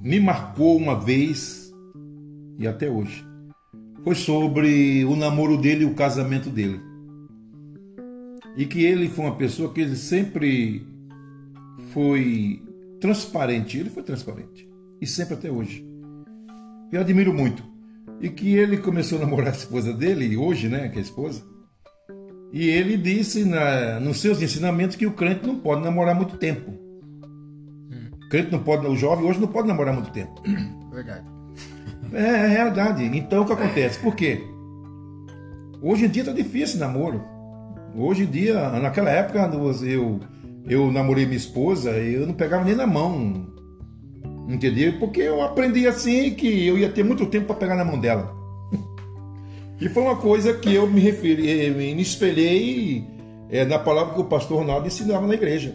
[0.00, 1.72] me marcou uma vez
[2.58, 3.26] e até hoje.
[4.02, 6.80] Foi sobre o namoro dele e o casamento dele.
[8.56, 10.86] E que ele foi uma pessoa que ele sempre
[11.92, 12.62] foi
[13.00, 13.78] transparente.
[13.78, 14.68] Ele foi transparente.
[15.00, 15.84] E sempre até hoje.
[16.94, 17.64] Eu admiro muito.
[18.20, 21.42] E que ele começou a namorar a esposa dele, hoje, né, que é a esposa.
[22.52, 26.70] E ele disse na, nos seus ensinamentos que o crente não pode namorar muito tempo.
[28.24, 30.40] O crente não pode, o jovem hoje não pode namorar muito tempo.
[30.92, 31.26] Verdade.
[32.12, 33.04] É, é realidade.
[33.04, 33.98] Então o que acontece?
[33.98, 34.40] Por quê?
[35.82, 37.24] Hoje em dia tá difícil namoro.
[37.96, 39.50] Hoje em dia, naquela época,
[39.82, 40.20] eu,
[40.68, 43.52] eu namorei minha esposa, eu não pegava nem na mão.
[44.48, 44.98] Entendeu?
[44.98, 48.34] Porque eu aprendi assim que eu ia ter muito tempo para pegar na mão dela.
[49.80, 53.04] E foi uma coisa que eu me referi, eh, me espelhei
[53.50, 55.74] eh, na palavra que o pastor Ronaldo ensinava na igreja.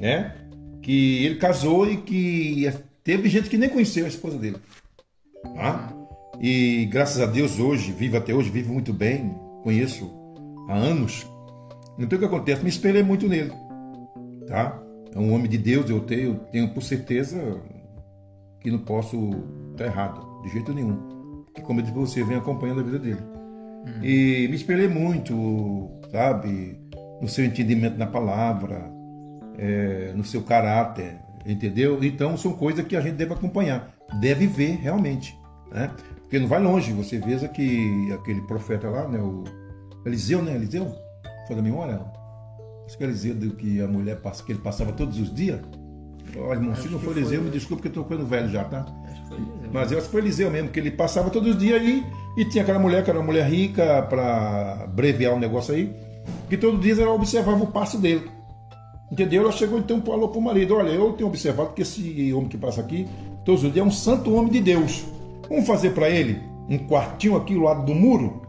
[0.00, 0.32] Né?
[0.80, 4.56] Que ele casou e que teve gente que nem conheceu a esposa dele.
[5.42, 5.92] Tá?
[6.40, 10.10] E graças a Deus hoje, vive até hoje, vive muito bem, conheço
[10.68, 11.26] há anos.
[11.98, 12.62] Então o que acontece?
[12.62, 13.52] Me espelhei muito nele.
[14.46, 14.81] Tá?
[15.14, 17.60] É um homem de Deus, eu tenho, tenho por certeza
[18.60, 19.30] que não posso
[19.72, 21.44] estar errado, de jeito nenhum.
[21.46, 23.20] Porque como eu disse pra você, vem acompanhando a vida dele.
[24.02, 26.80] E me espelhei muito, sabe?
[27.20, 28.90] No seu entendimento na palavra,
[29.58, 32.02] é, no seu caráter, entendeu?
[32.02, 35.36] Então são coisas que a gente deve acompanhar, deve ver realmente,
[35.70, 35.90] né?
[36.20, 39.44] Porque não vai longe, você veja que aquele profeta lá, né, o
[40.06, 40.90] Eliseu, né, Eliseu?
[41.46, 42.00] Foi da memória?
[42.92, 45.58] Acho que é Eliseu do que a mulher passa, que ele passava todos os dias.
[46.36, 47.22] Olha, irmão, se não for foi.
[47.22, 48.84] Eliseu, me desculpe que eu tô ficando velho já, tá?
[49.08, 49.70] Acho que foi Eliseu.
[49.72, 52.04] Mas eu acho que foi Eliseu mesmo, que ele passava todos os dias aí
[52.36, 55.90] e tinha aquela mulher que era uma mulher rica para brevear um negócio aí,
[56.50, 58.30] que todos os dias ela observava o passo dele.
[59.10, 59.40] Entendeu?
[59.44, 62.58] Ela chegou então e falou pro marido: Olha, eu tenho observado que esse homem que
[62.58, 63.08] passa aqui
[63.42, 65.02] todos os dias é um santo homem de Deus.
[65.48, 68.42] Vamos fazer para ele um quartinho aqui do lado do muro?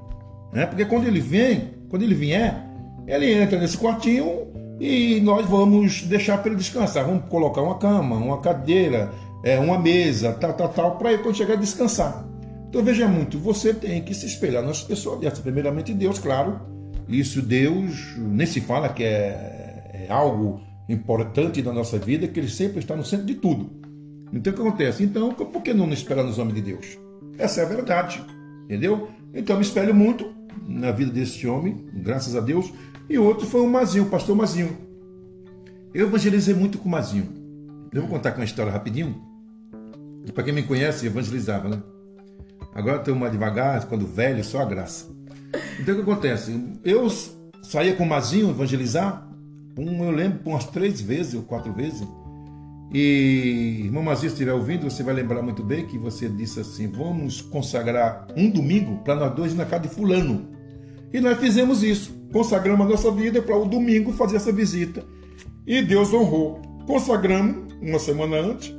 [0.52, 0.66] Né?
[0.66, 2.73] Porque quando ele vem, quando ele vier,
[3.08, 4.48] ele entra nesse quartinho
[4.80, 7.06] e nós vamos deixar para ele descansar.
[7.06, 9.12] Vamos colocar uma cama, uma cadeira,
[9.44, 12.26] é, uma mesa, tal, tal, tal, para ele quando chegar descansar.
[12.70, 15.40] Então veja muito, você tem que se espelhar nas pessoas dessas.
[15.40, 16.60] Primeiramente Deus, claro.
[17.08, 22.50] Isso Deus nem se fala que é, é algo importante na nossa vida, que Ele
[22.50, 23.70] sempre está no centro de tudo.
[24.32, 25.04] Então o que acontece?
[25.04, 26.98] Então, por que não esperar nos homens de Deus?
[27.38, 28.24] Essa é a verdade,
[28.66, 29.10] entendeu?
[29.34, 30.34] Então me espelho muito
[30.68, 32.72] na vida desse homem, graças a Deus.
[33.10, 34.78] E outro foi o Mazinho, o pastor Mazinho.
[35.94, 37.30] Eu evangelizei muito com o Mazinho.
[37.92, 39.22] Eu vou contar com uma história rapidinho.
[40.34, 41.84] Para quem me conhece, evangelizava, né?
[42.74, 45.08] Agora estou mais devagar, quando velho, só a graça.
[45.80, 46.60] Então o que acontece?
[46.84, 47.08] Eu
[47.62, 49.30] saía com o Mazinho evangelizar,
[49.78, 52.08] um, eu lembro, umas três vezes ou quatro vezes.
[52.92, 56.88] E, irmão Mazinho, se estiver ouvindo, você vai lembrar muito bem que você disse assim:
[56.88, 60.48] vamos consagrar um domingo para nós dois na casa de Fulano.
[61.14, 62.12] E nós fizemos isso.
[62.34, 65.06] Consagramos a nossa vida para o domingo fazer essa visita.
[65.66, 66.60] E Deus honrou.
[66.88, 68.74] Consagramos uma semana antes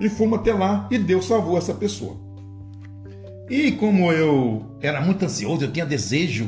[0.00, 2.16] e fomos até lá e Deus salvou essa pessoa.
[3.48, 6.46] E como eu era muito ansioso, eu tinha desejo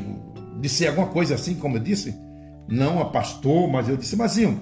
[0.60, 2.14] de ser alguma coisa assim, como eu disse,
[2.68, 4.60] não a pastor, mas eu disse, Mazinho,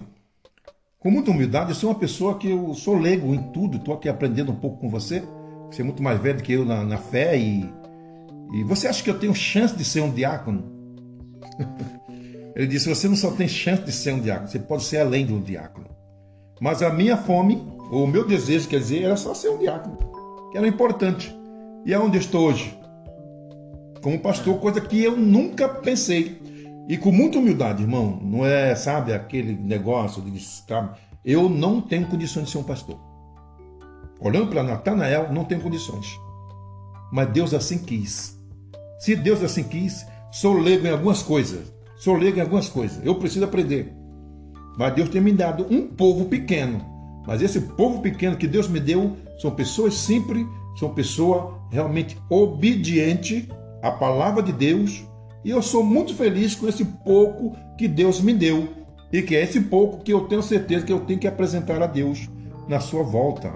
[1.00, 4.08] com muita humildade, eu sou uma pessoa que eu sou leigo em tudo, estou aqui
[4.08, 5.22] aprendendo um pouco com você,
[5.68, 7.68] você é muito mais velho que eu na, na fé e,
[8.52, 10.64] e você acha que eu tenho chance de ser um diácono?
[12.54, 15.24] Ele disse, você não só tem chance de ser um diácono, você pode ser além
[15.24, 15.86] de um diácono.
[16.60, 19.96] Mas a minha fome o meu desejo, quer dizer, era só ser um diácono,
[20.50, 21.34] que era importante.
[21.86, 22.78] E é onde estou hoje.
[24.02, 26.38] Como pastor, coisa que eu nunca pensei.
[26.86, 32.06] E com muita humildade, irmão, não é, sabe, aquele negócio de sabe, eu não tenho
[32.06, 32.98] condições de ser um pastor.
[34.20, 36.06] Olhando para Natanael, não tenho condições.
[37.10, 38.37] Mas Deus assim quis.
[38.98, 41.72] Se Deus assim quis, sou leigo em algumas coisas.
[41.96, 43.04] Sou leigo em algumas coisas.
[43.04, 43.92] Eu preciso aprender.
[44.76, 46.84] Mas Deus tem me dado um povo pequeno.
[47.26, 50.46] Mas esse povo pequeno que Deus me deu são pessoas simples,
[50.78, 53.46] são pessoas realmente obedientes
[53.82, 55.04] à palavra de Deus.
[55.44, 58.68] E eu sou muito feliz com esse pouco que Deus me deu.
[59.12, 61.86] E que é esse pouco que eu tenho certeza que eu tenho que apresentar a
[61.86, 62.28] Deus
[62.68, 63.52] na sua volta,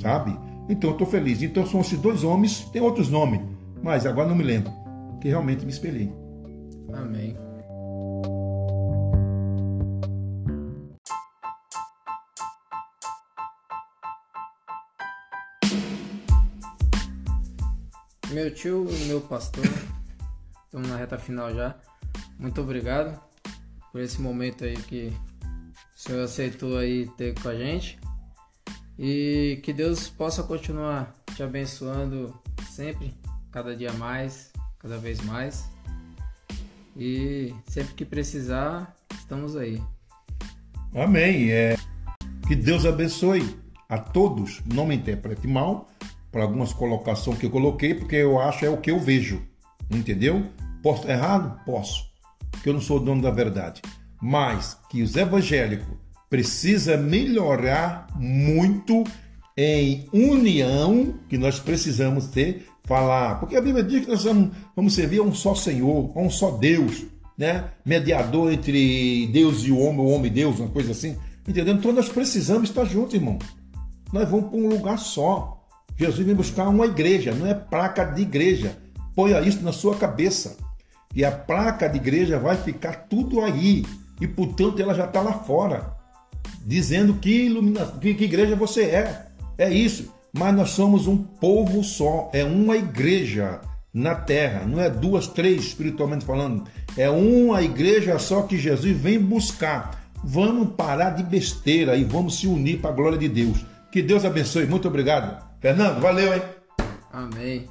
[0.00, 0.36] sabe?
[0.68, 1.42] Então eu estou feliz.
[1.42, 3.40] Então são esses dois homens, tem outros nomes,
[3.82, 4.70] mas agora não me lembro,
[5.20, 6.12] que realmente me espelhei.
[6.92, 7.36] Amém.
[18.32, 19.64] Meu tio e meu pastor,
[20.64, 21.76] estamos na reta final já.
[22.38, 23.20] Muito obrigado
[23.92, 25.12] por esse momento aí que
[25.96, 27.98] o senhor aceitou aí ter com a gente.
[28.98, 32.38] E que Deus possa continuar te abençoando
[32.70, 33.14] sempre,
[33.50, 35.68] cada dia mais, cada vez mais.
[36.96, 39.80] E sempre que precisar, estamos aí.
[40.94, 41.50] Amém.
[41.50, 41.76] É,
[42.48, 43.56] que Deus abençoe
[43.88, 44.60] a todos.
[44.66, 45.88] Não me interprete mal
[46.32, 49.42] por algumas colocações que eu coloquei, porque eu acho é o que eu vejo.
[49.90, 50.46] Entendeu?
[50.82, 51.64] Posso estar errado?
[51.64, 52.10] Posso.
[52.50, 53.82] Porque eu não sou dono da verdade.
[54.20, 55.96] Mas que os evangélicos
[56.28, 59.04] precisa melhorar muito
[59.56, 63.40] em união que nós precisamos ter, falar.
[63.40, 66.30] Porque a Bíblia diz que nós vamos, vamos servir a um só Senhor, a um
[66.30, 67.04] só Deus,
[67.36, 67.64] né?
[67.84, 71.16] Mediador entre Deus e o homem, o homem e Deus, uma coisa assim.
[71.46, 71.74] Entendeu?
[71.74, 73.38] Então nós precisamos estar juntos, irmão.
[74.12, 75.56] Nós vamos para um lugar só.
[75.96, 78.76] Jesus vem buscar uma igreja, não é placa de igreja.
[79.14, 80.56] Ponha isso na sua cabeça.
[81.14, 83.84] E a placa de igreja vai ficar tudo aí.
[84.20, 86.00] E portanto ela já está lá fora
[86.64, 87.86] dizendo que, ilumina...
[88.00, 89.26] que, que igreja você é.
[89.58, 90.12] É isso.
[90.32, 93.60] Mas nós somos um povo só, é uma igreja
[93.92, 96.64] na terra, não é duas, três espiritualmente falando,
[96.96, 100.12] é uma igreja só que Jesus vem buscar.
[100.22, 103.64] Vamos parar de besteira e vamos se unir para a glória de Deus.
[103.90, 104.66] Que Deus abençoe.
[104.66, 105.44] Muito obrigado.
[105.60, 106.42] Fernando, valeu, hein?
[107.10, 107.66] Amém.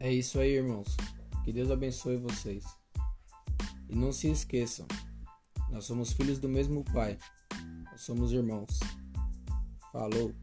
[0.00, 0.96] É isso aí, irmãos.
[1.44, 2.64] Que Deus abençoe vocês.
[3.88, 4.86] E não se esqueçam,
[5.70, 7.16] nós somos filhos do mesmo Pai.
[7.90, 8.80] Nós somos irmãos.
[9.92, 10.41] Falou!